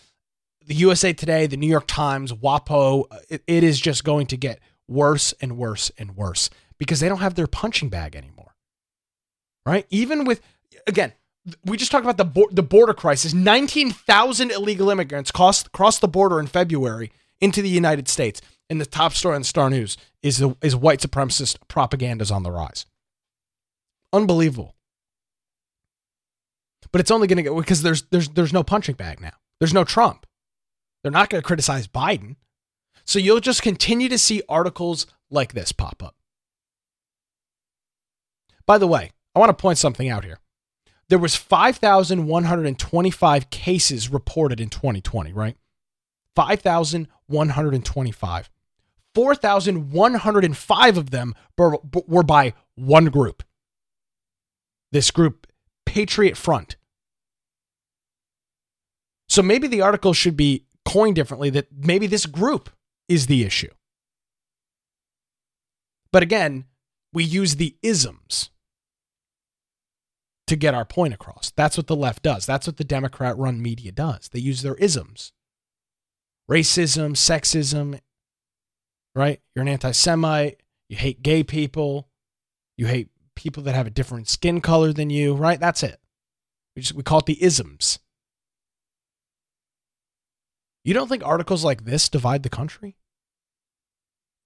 The 0.66 0.74
USA 0.74 1.12
Today, 1.12 1.46
the 1.46 1.56
New 1.56 1.68
York 1.68 1.86
Times, 1.86 2.32
WAPO, 2.32 3.04
uh, 3.10 3.18
it, 3.28 3.42
it 3.46 3.64
is 3.64 3.80
just 3.80 4.02
going 4.02 4.26
to 4.26 4.36
get 4.36 4.58
worse 4.88 5.32
and 5.40 5.56
worse 5.56 5.90
and 5.96 6.16
worse 6.16 6.50
because 6.78 7.00
they 7.00 7.08
don't 7.08 7.18
have 7.18 7.36
their 7.36 7.46
punching 7.46 7.88
bag 7.88 8.16
anymore. 8.16 8.54
Right? 9.64 9.86
Even 9.90 10.24
with, 10.24 10.40
again, 10.86 11.12
we 11.64 11.76
just 11.76 11.90
talked 11.90 12.06
about 12.06 12.16
the 12.16 12.46
the 12.52 12.62
border 12.62 12.94
crisis. 12.94 13.34
Nineteen 13.34 13.90
thousand 13.90 14.50
illegal 14.50 14.90
immigrants 14.90 15.30
crossed 15.30 15.72
crossed 15.72 16.00
the 16.00 16.08
border 16.08 16.38
in 16.38 16.46
February 16.46 17.10
into 17.40 17.62
the 17.62 17.68
United 17.68 18.08
States, 18.08 18.40
and 18.70 18.80
the 18.80 18.86
top 18.86 19.12
story 19.12 19.34
on 19.34 19.44
Star 19.44 19.68
News 19.68 19.96
is 20.22 20.38
the, 20.38 20.56
is 20.62 20.76
white 20.76 21.00
supremacist 21.00 21.56
propaganda 21.68 22.22
is 22.22 22.30
on 22.30 22.44
the 22.44 22.52
rise. 22.52 22.86
Unbelievable. 24.12 24.76
But 26.92 27.00
it's 27.00 27.10
only 27.10 27.26
going 27.26 27.38
to 27.38 27.42
get 27.42 27.56
because 27.56 27.82
there's 27.82 28.02
there's 28.02 28.28
there's 28.28 28.52
no 28.52 28.62
punching 28.62 28.96
bag 28.96 29.20
now. 29.20 29.32
There's 29.58 29.74
no 29.74 29.84
Trump. 29.84 30.26
They're 31.02 31.10
not 31.10 31.30
going 31.30 31.42
to 31.42 31.46
criticize 31.46 31.88
Biden. 31.88 32.36
So 33.04 33.18
you'll 33.18 33.40
just 33.40 33.62
continue 33.62 34.08
to 34.10 34.18
see 34.18 34.42
articles 34.48 35.06
like 35.30 35.54
this 35.54 35.72
pop 35.72 36.02
up. 36.04 36.14
By 38.64 38.78
the 38.78 38.86
way, 38.86 39.10
I 39.34 39.40
want 39.40 39.48
to 39.50 39.60
point 39.60 39.78
something 39.78 40.08
out 40.08 40.24
here 40.24 40.38
there 41.08 41.18
was 41.18 41.34
5,125 41.36 43.50
cases 43.50 44.10
reported 44.10 44.60
in 44.60 44.68
2020, 44.68 45.32
right? 45.32 45.56
5,125. 46.34 48.50
4,105 49.14 50.96
of 50.96 51.10
them 51.10 51.34
were 51.58 52.22
by 52.22 52.54
one 52.76 53.06
group. 53.06 53.42
This 54.90 55.10
group, 55.10 55.46
Patriot 55.84 56.34
Front. 56.36 56.76
So 59.28 59.42
maybe 59.42 59.66
the 59.66 59.82
article 59.82 60.14
should 60.14 60.36
be 60.36 60.66
coined 60.84 61.16
differently 61.16 61.50
that 61.50 61.66
maybe 61.74 62.06
this 62.06 62.26
group 62.26 62.70
is 63.08 63.26
the 63.26 63.42
issue. 63.44 63.70
But 66.10 66.22
again, 66.22 66.66
we 67.12 67.24
use 67.24 67.56
the 67.56 67.76
isms 67.82 68.50
to 70.52 70.56
get 70.56 70.74
our 70.74 70.84
point 70.84 71.14
across. 71.14 71.50
That's 71.56 71.78
what 71.78 71.86
the 71.86 71.96
left 71.96 72.22
does. 72.22 72.44
That's 72.44 72.66
what 72.66 72.76
the 72.76 72.84
Democrat 72.84 73.38
run 73.38 73.62
media 73.62 73.90
does. 73.90 74.28
They 74.28 74.38
use 74.38 74.60
their 74.60 74.74
isms 74.74 75.32
racism, 76.50 77.12
sexism, 77.12 77.98
right? 79.14 79.40
You're 79.54 79.62
an 79.62 79.68
anti 79.68 79.92
Semite. 79.92 80.60
You 80.90 80.98
hate 80.98 81.22
gay 81.22 81.42
people. 81.42 82.10
You 82.76 82.84
hate 82.84 83.08
people 83.34 83.62
that 83.62 83.74
have 83.74 83.86
a 83.86 83.90
different 83.90 84.28
skin 84.28 84.60
color 84.60 84.92
than 84.92 85.08
you, 85.08 85.32
right? 85.32 85.58
That's 85.58 85.82
it. 85.82 85.98
We, 86.76 86.82
just, 86.82 86.94
we 86.94 87.02
call 87.02 87.20
it 87.20 87.26
the 87.26 87.42
isms. 87.42 87.98
You 90.84 90.92
don't 90.92 91.08
think 91.08 91.24
articles 91.24 91.64
like 91.64 91.86
this 91.86 92.10
divide 92.10 92.42
the 92.42 92.50
country? 92.50 92.98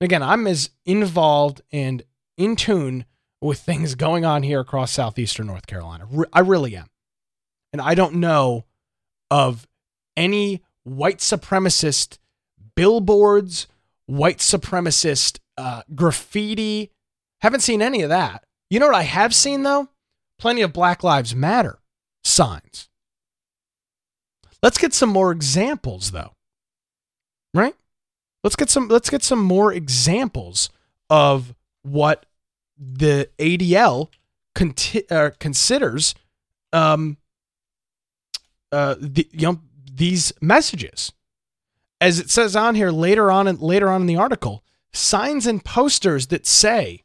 Again, 0.00 0.22
I'm 0.22 0.46
as 0.46 0.70
involved 0.84 1.62
and 1.72 2.04
in 2.36 2.54
tune 2.54 3.06
with 3.40 3.58
things 3.60 3.94
going 3.94 4.24
on 4.24 4.42
here 4.42 4.60
across 4.60 4.92
southeastern 4.92 5.46
North 5.46 5.66
Carolina. 5.66 6.06
I 6.32 6.40
really 6.40 6.76
am. 6.76 6.86
And 7.72 7.82
I 7.82 7.94
don't 7.94 8.14
know 8.14 8.64
of 9.30 9.66
any 10.16 10.62
white 10.84 11.18
supremacist 11.18 12.18
billboards, 12.74 13.66
white 14.06 14.38
supremacist 14.38 15.38
uh, 15.58 15.82
graffiti. 15.94 16.90
Haven't 17.40 17.60
seen 17.60 17.82
any 17.82 18.02
of 18.02 18.08
that. 18.08 18.44
You 18.70 18.80
know 18.80 18.86
what 18.86 18.94
I 18.94 19.02
have 19.02 19.34
seen 19.34 19.62
though? 19.62 19.88
Plenty 20.38 20.62
of 20.62 20.72
Black 20.72 21.02
Lives 21.04 21.34
Matter 21.34 21.78
signs. 22.24 22.88
Let's 24.62 24.78
get 24.78 24.94
some 24.94 25.10
more 25.10 25.32
examples 25.32 26.10
though. 26.10 26.32
Right? 27.54 27.74
Let's 28.42 28.56
get 28.56 28.70
some 28.70 28.88
let's 28.88 29.10
get 29.10 29.22
some 29.22 29.40
more 29.40 29.72
examples 29.72 30.70
of 31.10 31.54
what 31.82 32.26
the 32.78 33.28
ADL 33.38 34.08
conti- 34.54 35.08
uh, 35.10 35.30
considers 35.38 36.14
um, 36.72 37.16
uh, 38.72 38.96
the, 39.00 39.28
you 39.32 39.46
know 39.46 39.60
these 39.92 40.32
messages, 40.40 41.12
as 42.00 42.18
it 42.18 42.30
says 42.30 42.54
on 42.54 42.74
here 42.74 42.90
later 42.90 43.30
on 43.30 43.46
and 43.46 43.60
later 43.60 43.88
on 43.88 44.02
in 44.02 44.06
the 44.06 44.16
article, 44.16 44.64
signs 44.92 45.46
and 45.46 45.64
posters 45.64 46.26
that 46.28 46.46
say 46.46 47.04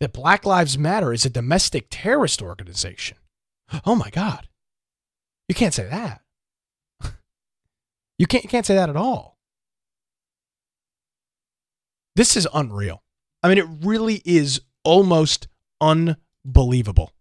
that 0.00 0.12
Black 0.12 0.44
Lives 0.44 0.78
Matter 0.78 1.12
is 1.12 1.24
a 1.24 1.30
domestic 1.30 1.86
terrorist 1.90 2.42
organization. 2.42 3.16
Oh 3.84 3.94
my 3.94 4.10
God, 4.10 4.48
you 5.48 5.54
can't 5.54 5.74
say 5.74 5.88
that. 5.88 6.22
you 8.18 8.26
can't 8.26 8.44
you 8.44 8.50
can't 8.50 8.66
say 8.66 8.74
that 8.74 8.90
at 8.90 8.96
all. 8.96 9.38
This 12.16 12.36
is 12.36 12.48
unreal. 12.52 13.02
I 13.42 13.48
mean, 13.48 13.58
it 13.58 13.86
really 13.86 14.20
is 14.24 14.60
almost 14.84 15.48
unbelievable. 15.80 17.12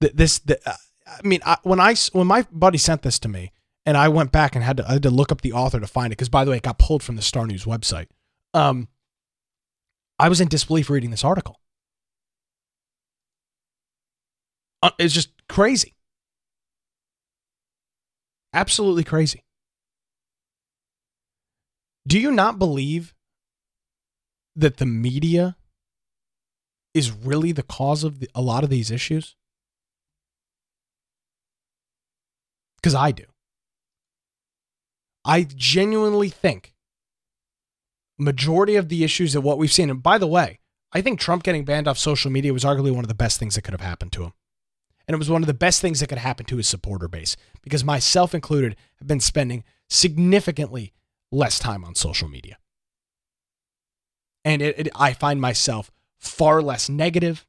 This, 0.00 0.38
the, 0.38 0.60
uh, 0.68 0.74
I 1.06 1.26
mean, 1.26 1.40
I, 1.44 1.58
when 1.62 1.80
I 1.80 1.94
when 2.12 2.26
my 2.26 2.46
buddy 2.52 2.78
sent 2.78 3.02
this 3.02 3.18
to 3.20 3.28
me, 3.28 3.52
and 3.84 3.96
I 3.96 4.08
went 4.08 4.32
back 4.32 4.54
and 4.54 4.62
had 4.62 4.76
to 4.76 4.88
I 4.88 4.92
had 4.94 5.02
to 5.04 5.10
look 5.10 5.32
up 5.32 5.40
the 5.40 5.52
author 5.52 5.80
to 5.80 5.86
find 5.86 6.12
it 6.12 6.16
because 6.16 6.28
by 6.28 6.44
the 6.44 6.50
way, 6.50 6.58
it 6.58 6.62
got 6.62 6.78
pulled 6.78 7.02
from 7.02 7.16
the 7.16 7.22
Star 7.22 7.46
News 7.46 7.64
website. 7.64 8.06
Um, 8.54 8.88
I 10.18 10.28
was 10.28 10.40
in 10.40 10.48
disbelief 10.48 10.90
reading 10.90 11.10
this 11.10 11.24
article. 11.24 11.60
Uh, 14.82 14.90
it's 14.98 15.14
just 15.14 15.30
crazy, 15.48 15.96
absolutely 18.52 19.04
crazy. 19.04 19.44
Do 22.06 22.18
you 22.18 22.30
not 22.30 22.58
believe 22.58 23.14
that 24.56 24.78
the 24.78 24.86
media 24.86 25.56
is 26.98 27.10
really 27.10 27.52
the 27.52 27.62
cause 27.62 28.04
of 28.04 28.20
the, 28.20 28.28
a 28.34 28.42
lot 28.42 28.64
of 28.64 28.70
these 28.70 28.90
issues? 28.90 29.36
Because 32.76 32.94
I 32.94 33.12
do. 33.12 33.24
I 35.24 35.42
genuinely 35.42 36.28
think 36.28 36.74
majority 38.18 38.76
of 38.76 38.88
the 38.88 39.04
issues 39.04 39.34
of 39.34 39.44
what 39.44 39.58
we've 39.58 39.72
seen, 39.72 39.90
and 39.90 40.02
by 40.02 40.18
the 40.18 40.26
way, 40.26 40.60
I 40.92 41.00
think 41.00 41.20
Trump 41.20 41.42
getting 41.42 41.64
banned 41.64 41.86
off 41.86 41.98
social 41.98 42.30
media 42.30 42.52
was 42.52 42.64
arguably 42.64 42.92
one 42.92 43.04
of 43.04 43.08
the 43.08 43.14
best 43.14 43.38
things 43.38 43.54
that 43.54 43.62
could 43.62 43.74
have 43.74 43.80
happened 43.80 44.12
to 44.12 44.24
him. 44.24 44.32
And 45.06 45.14
it 45.14 45.18
was 45.18 45.30
one 45.30 45.42
of 45.42 45.46
the 45.46 45.54
best 45.54 45.80
things 45.80 46.00
that 46.00 46.08
could 46.08 46.18
happen 46.18 46.46
to 46.46 46.56
his 46.56 46.68
supporter 46.68 47.08
base 47.08 47.36
because 47.62 47.84
myself 47.84 48.34
included 48.34 48.76
have 48.98 49.08
been 49.08 49.20
spending 49.20 49.64
significantly 49.88 50.92
less 51.32 51.58
time 51.58 51.84
on 51.84 51.94
social 51.94 52.28
media. 52.28 52.58
And 54.44 54.62
it, 54.62 54.78
it, 54.78 54.88
I 54.94 55.12
find 55.12 55.40
myself 55.40 55.90
far 56.18 56.62
less 56.62 56.88
negative. 56.88 57.46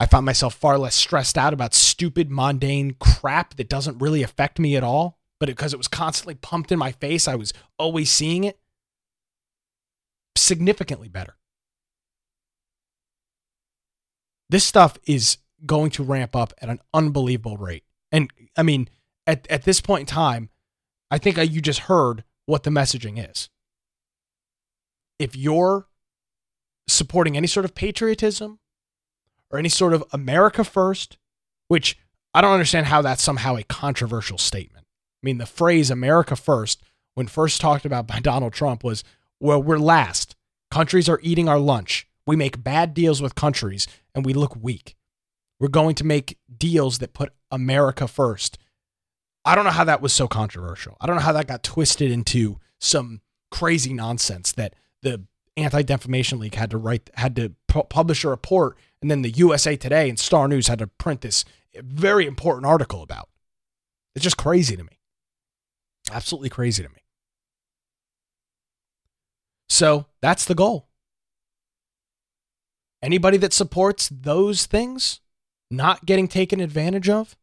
I 0.00 0.06
found 0.06 0.26
myself 0.26 0.54
far 0.54 0.78
less 0.78 0.94
stressed 0.94 1.36
out 1.36 1.52
about 1.52 1.74
stupid, 1.74 2.30
mundane 2.30 2.94
crap 3.00 3.56
that 3.56 3.68
doesn't 3.68 3.98
really 3.98 4.22
affect 4.22 4.58
me 4.58 4.76
at 4.76 4.84
all. 4.84 5.18
But 5.40 5.48
because 5.48 5.72
it, 5.72 5.76
was 5.76 5.88
constantly 5.88 6.34
pumped 6.34 6.72
in 6.72 6.78
my 6.78 6.92
face, 6.92 7.28
I 7.28 7.36
was 7.36 7.52
always 7.78 8.10
seeing 8.10 8.44
it. 8.44 8.58
Significantly 10.36 11.08
better. 11.08 11.36
This 14.50 14.64
stuff 14.64 14.98
is 15.06 15.38
going 15.66 15.90
to 15.92 16.02
ramp 16.02 16.34
up 16.34 16.52
at 16.60 16.68
an 16.68 16.80
unbelievable 16.94 17.56
rate. 17.56 17.84
And 18.10 18.30
I 18.56 18.62
mean, 18.62 18.88
at, 19.26 19.46
at 19.48 19.64
this 19.64 19.80
point 19.80 20.00
in 20.00 20.06
time, 20.06 20.50
I 21.10 21.18
think 21.18 21.36
you 21.36 21.60
just 21.60 21.80
heard 21.80 22.24
what 22.46 22.62
the 22.62 22.70
messaging 22.70 23.30
is. 23.30 23.50
If 25.18 25.36
you're 25.36 25.86
supporting 26.88 27.36
any 27.36 27.46
sort 27.46 27.64
of 27.64 27.74
patriotism 27.74 28.58
or 29.50 29.58
any 29.58 29.68
sort 29.68 29.94
of 29.94 30.04
America 30.12 30.64
first, 30.64 31.18
which 31.68 31.98
I 32.34 32.40
don't 32.40 32.52
understand 32.52 32.86
how 32.86 33.02
that's 33.02 33.22
somehow 33.22 33.56
a 33.56 33.62
controversial 33.62 34.38
statement. 34.38 34.86
I 34.86 35.26
mean, 35.26 35.38
the 35.38 35.46
phrase 35.46 35.90
America 35.90 36.36
first, 36.36 36.82
when 37.14 37.26
first 37.26 37.60
talked 37.60 37.84
about 37.84 38.06
by 38.06 38.20
Donald 38.22 38.52
Trump, 38.52 38.84
was, 38.84 39.04
well, 39.40 39.62
we're 39.62 39.78
last. 39.78 40.36
Countries 40.70 41.08
are 41.08 41.20
eating 41.22 41.48
our 41.48 41.58
lunch. 41.58 42.06
We 42.26 42.36
make 42.36 42.62
bad 42.62 42.92
deals 42.92 43.22
with 43.22 43.34
countries 43.34 43.86
and 44.14 44.24
we 44.24 44.34
look 44.34 44.54
weak. 44.56 44.96
We're 45.58 45.68
going 45.68 45.94
to 45.96 46.04
make 46.04 46.38
deals 46.56 46.98
that 46.98 47.14
put 47.14 47.32
America 47.50 48.06
first. 48.06 48.58
I 49.44 49.54
don't 49.54 49.64
know 49.64 49.70
how 49.70 49.84
that 49.84 50.02
was 50.02 50.12
so 50.12 50.28
controversial. 50.28 50.96
I 51.00 51.06
don't 51.06 51.16
know 51.16 51.22
how 51.22 51.32
that 51.32 51.46
got 51.48 51.62
twisted 51.62 52.10
into 52.10 52.60
some 52.78 53.22
crazy 53.50 53.94
nonsense 53.94 54.52
that 54.52 54.74
the 55.02 55.24
Anti 55.58 55.82
Defamation 55.82 56.38
League 56.38 56.54
had 56.54 56.70
to 56.70 56.78
write, 56.78 57.10
had 57.14 57.36
to 57.36 57.54
pu- 57.66 57.84
publish 57.84 58.24
a 58.24 58.28
report, 58.28 58.76
and 59.02 59.10
then 59.10 59.22
the 59.22 59.30
USA 59.30 59.76
Today 59.76 60.08
and 60.08 60.18
Star 60.18 60.48
News 60.48 60.68
had 60.68 60.78
to 60.78 60.86
print 60.86 61.20
this 61.20 61.44
very 61.76 62.26
important 62.26 62.66
article 62.66 63.02
about. 63.02 63.28
It's 64.14 64.22
just 64.22 64.36
crazy 64.36 64.76
to 64.76 64.84
me. 64.84 64.98
Absolutely 66.10 66.48
crazy 66.48 66.82
to 66.82 66.88
me. 66.88 67.02
So 69.68 70.06
that's 70.20 70.44
the 70.44 70.54
goal. 70.54 70.88
Anybody 73.02 73.36
that 73.38 73.52
supports 73.52 74.08
those 74.08 74.66
things, 74.66 75.20
not 75.70 76.06
getting 76.06 76.26
taken 76.26 76.60
advantage 76.60 77.08
of, 77.08 77.36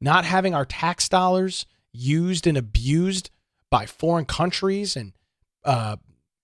not 0.00 0.24
having 0.24 0.54
our 0.54 0.66
tax 0.66 1.08
dollars 1.08 1.66
used 1.92 2.46
and 2.46 2.56
abused 2.56 3.30
by 3.70 3.86
foreign 3.86 4.26
countries 4.26 4.96
and 4.96 5.12
uh, 5.64 5.96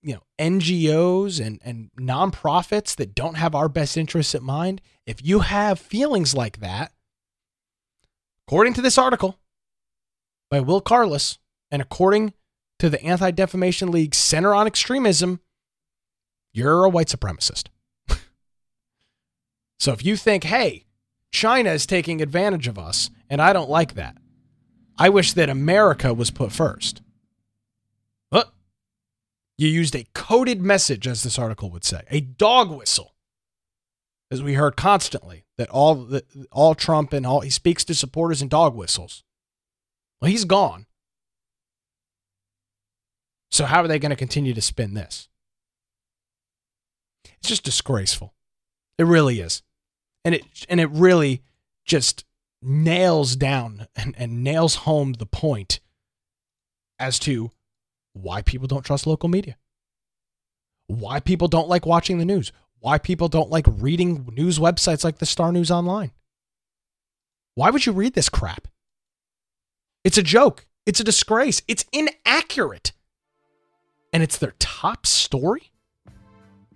you 0.03 0.13
know 0.13 0.21
NGOs 0.37 1.43
and 1.43 1.59
and 1.63 1.89
nonprofits 1.99 2.95
that 2.97 3.15
don't 3.15 3.35
have 3.35 3.55
our 3.55 3.69
best 3.69 3.97
interests 3.97 4.35
at 4.35 4.43
mind. 4.43 4.81
If 5.05 5.25
you 5.25 5.39
have 5.39 5.79
feelings 5.79 6.35
like 6.35 6.59
that, 6.59 6.91
according 8.47 8.73
to 8.75 8.81
this 8.81 8.97
article 8.97 9.39
by 10.51 10.59
Will 10.59 10.81
Carless, 10.81 11.39
and 11.71 11.81
according 11.81 12.33
to 12.79 12.89
the 12.89 13.01
Anti 13.03 13.31
Defamation 13.31 13.91
League 13.91 14.13
Center 14.13 14.53
on 14.53 14.67
Extremism, 14.67 15.39
you're 16.53 16.83
a 16.83 16.89
white 16.89 17.07
supremacist. 17.07 17.69
so 19.79 19.93
if 19.93 20.05
you 20.05 20.15
think, 20.17 20.43
hey, 20.43 20.85
China 21.31 21.71
is 21.71 21.85
taking 21.85 22.21
advantage 22.21 22.67
of 22.67 22.77
us, 22.77 23.09
and 23.29 23.41
I 23.41 23.53
don't 23.53 23.69
like 23.69 23.95
that. 23.95 24.17
I 24.97 25.09
wish 25.09 25.33
that 25.33 25.49
America 25.49 26.13
was 26.13 26.29
put 26.29 26.51
first. 26.51 27.01
You 29.63 29.69
used 29.69 29.95
a 29.95 30.05
coded 30.13 30.61
message, 30.61 31.07
as 31.07 31.23
this 31.23 31.39
article 31.39 31.69
would 31.71 31.85
say, 31.85 32.03
a 32.09 32.19
dog 32.19 32.69
whistle, 32.69 33.15
as 34.29 34.43
we 34.43 34.55
heard 34.55 34.75
constantly 34.75 35.45
that 35.57 35.69
all 35.69 36.19
all 36.51 36.75
Trump 36.75 37.13
and 37.13 37.25
all 37.25 37.39
he 37.39 37.49
speaks 37.49 37.85
to 37.85 37.95
supporters 37.95 38.41
in 38.41 38.49
dog 38.49 38.75
whistles. 38.75 39.23
Well, 40.19 40.29
he's 40.29 40.45
gone. 40.45 40.85
So 43.51 43.65
how 43.65 43.83
are 43.83 43.87
they 43.87 43.99
going 43.99 44.09
to 44.09 44.15
continue 44.15 44.53
to 44.53 44.61
spin 44.61 44.95
this? 44.95 45.29
It's 47.39 47.49
just 47.49 47.63
disgraceful. 47.63 48.33
It 48.97 49.05
really 49.05 49.39
is 49.39 49.63
and 50.25 50.35
it 50.35 50.65
and 50.69 50.79
it 50.79 50.89
really 50.89 51.43
just 51.85 52.25
nails 52.61 53.35
down 53.35 53.87
and, 53.95 54.15
and 54.17 54.43
nails 54.43 54.75
home 54.75 55.13
the 55.13 55.25
point 55.25 55.79
as 56.99 57.19
to 57.19 57.51
why 58.13 58.41
people 58.41 58.67
don't 58.67 58.85
trust 58.85 59.07
local 59.07 59.29
media. 59.29 59.57
Why 60.87 61.19
people 61.19 61.47
don't 61.47 61.69
like 61.69 61.85
watching 61.85 62.17
the 62.17 62.25
news. 62.25 62.51
Why 62.79 62.97
people 62.97 63.27
don't 63.27 63.49
like 63.49 63.65
reading 63.67 64.27
news 64.33 64.59
websites 64.59 65.03
like 65.03 65.17
the 65.17 65.25
star 65.25 65.51
news 65.51 65.71
online. 65.71 66.11
Why 67.55 67.69
would 67.69 67.85
you 67.85 67.93
read 67.93 68.13
this 68.13 68.29
crap? 68.29 68.67
It's 70.03 70.17
a 70.17 70.23
joke. 70.23 70.65
It's 70.85 70.99
a 70.99 71.03
disgrace. 71.03 71.61
It's 71.67 71.85
inaccurate. 71.91 72.91
And 74.11 74.21
it's 74.21 74.37
their 74.37 74.53
top 74.59 75.05
story? 75.05 75.71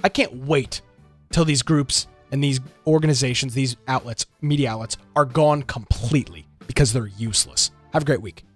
I 0.03 0.09
can't 0.09 0.45
wait 0.45 0.81
till 1.31 1.45
these 1.45 1.61
groups 1.61 2.07
and 2.31 2.43
these 2.43 2.59
organizations, 2.85 3.53
these 3.53 3.75
outlets, 3.87 4.25
media 4.41 4.71
outlets, 4.71 4.97
are 5.15 5.25
gone 5.25 5.63
completely 5.63 6.47
because 6.67 6.93
they're 6.93 7.07
useless. 7.07 7.71
Have 7.93 8.03
a 8.03 8.05
great 8.05 8.21
week. 8.21 8.46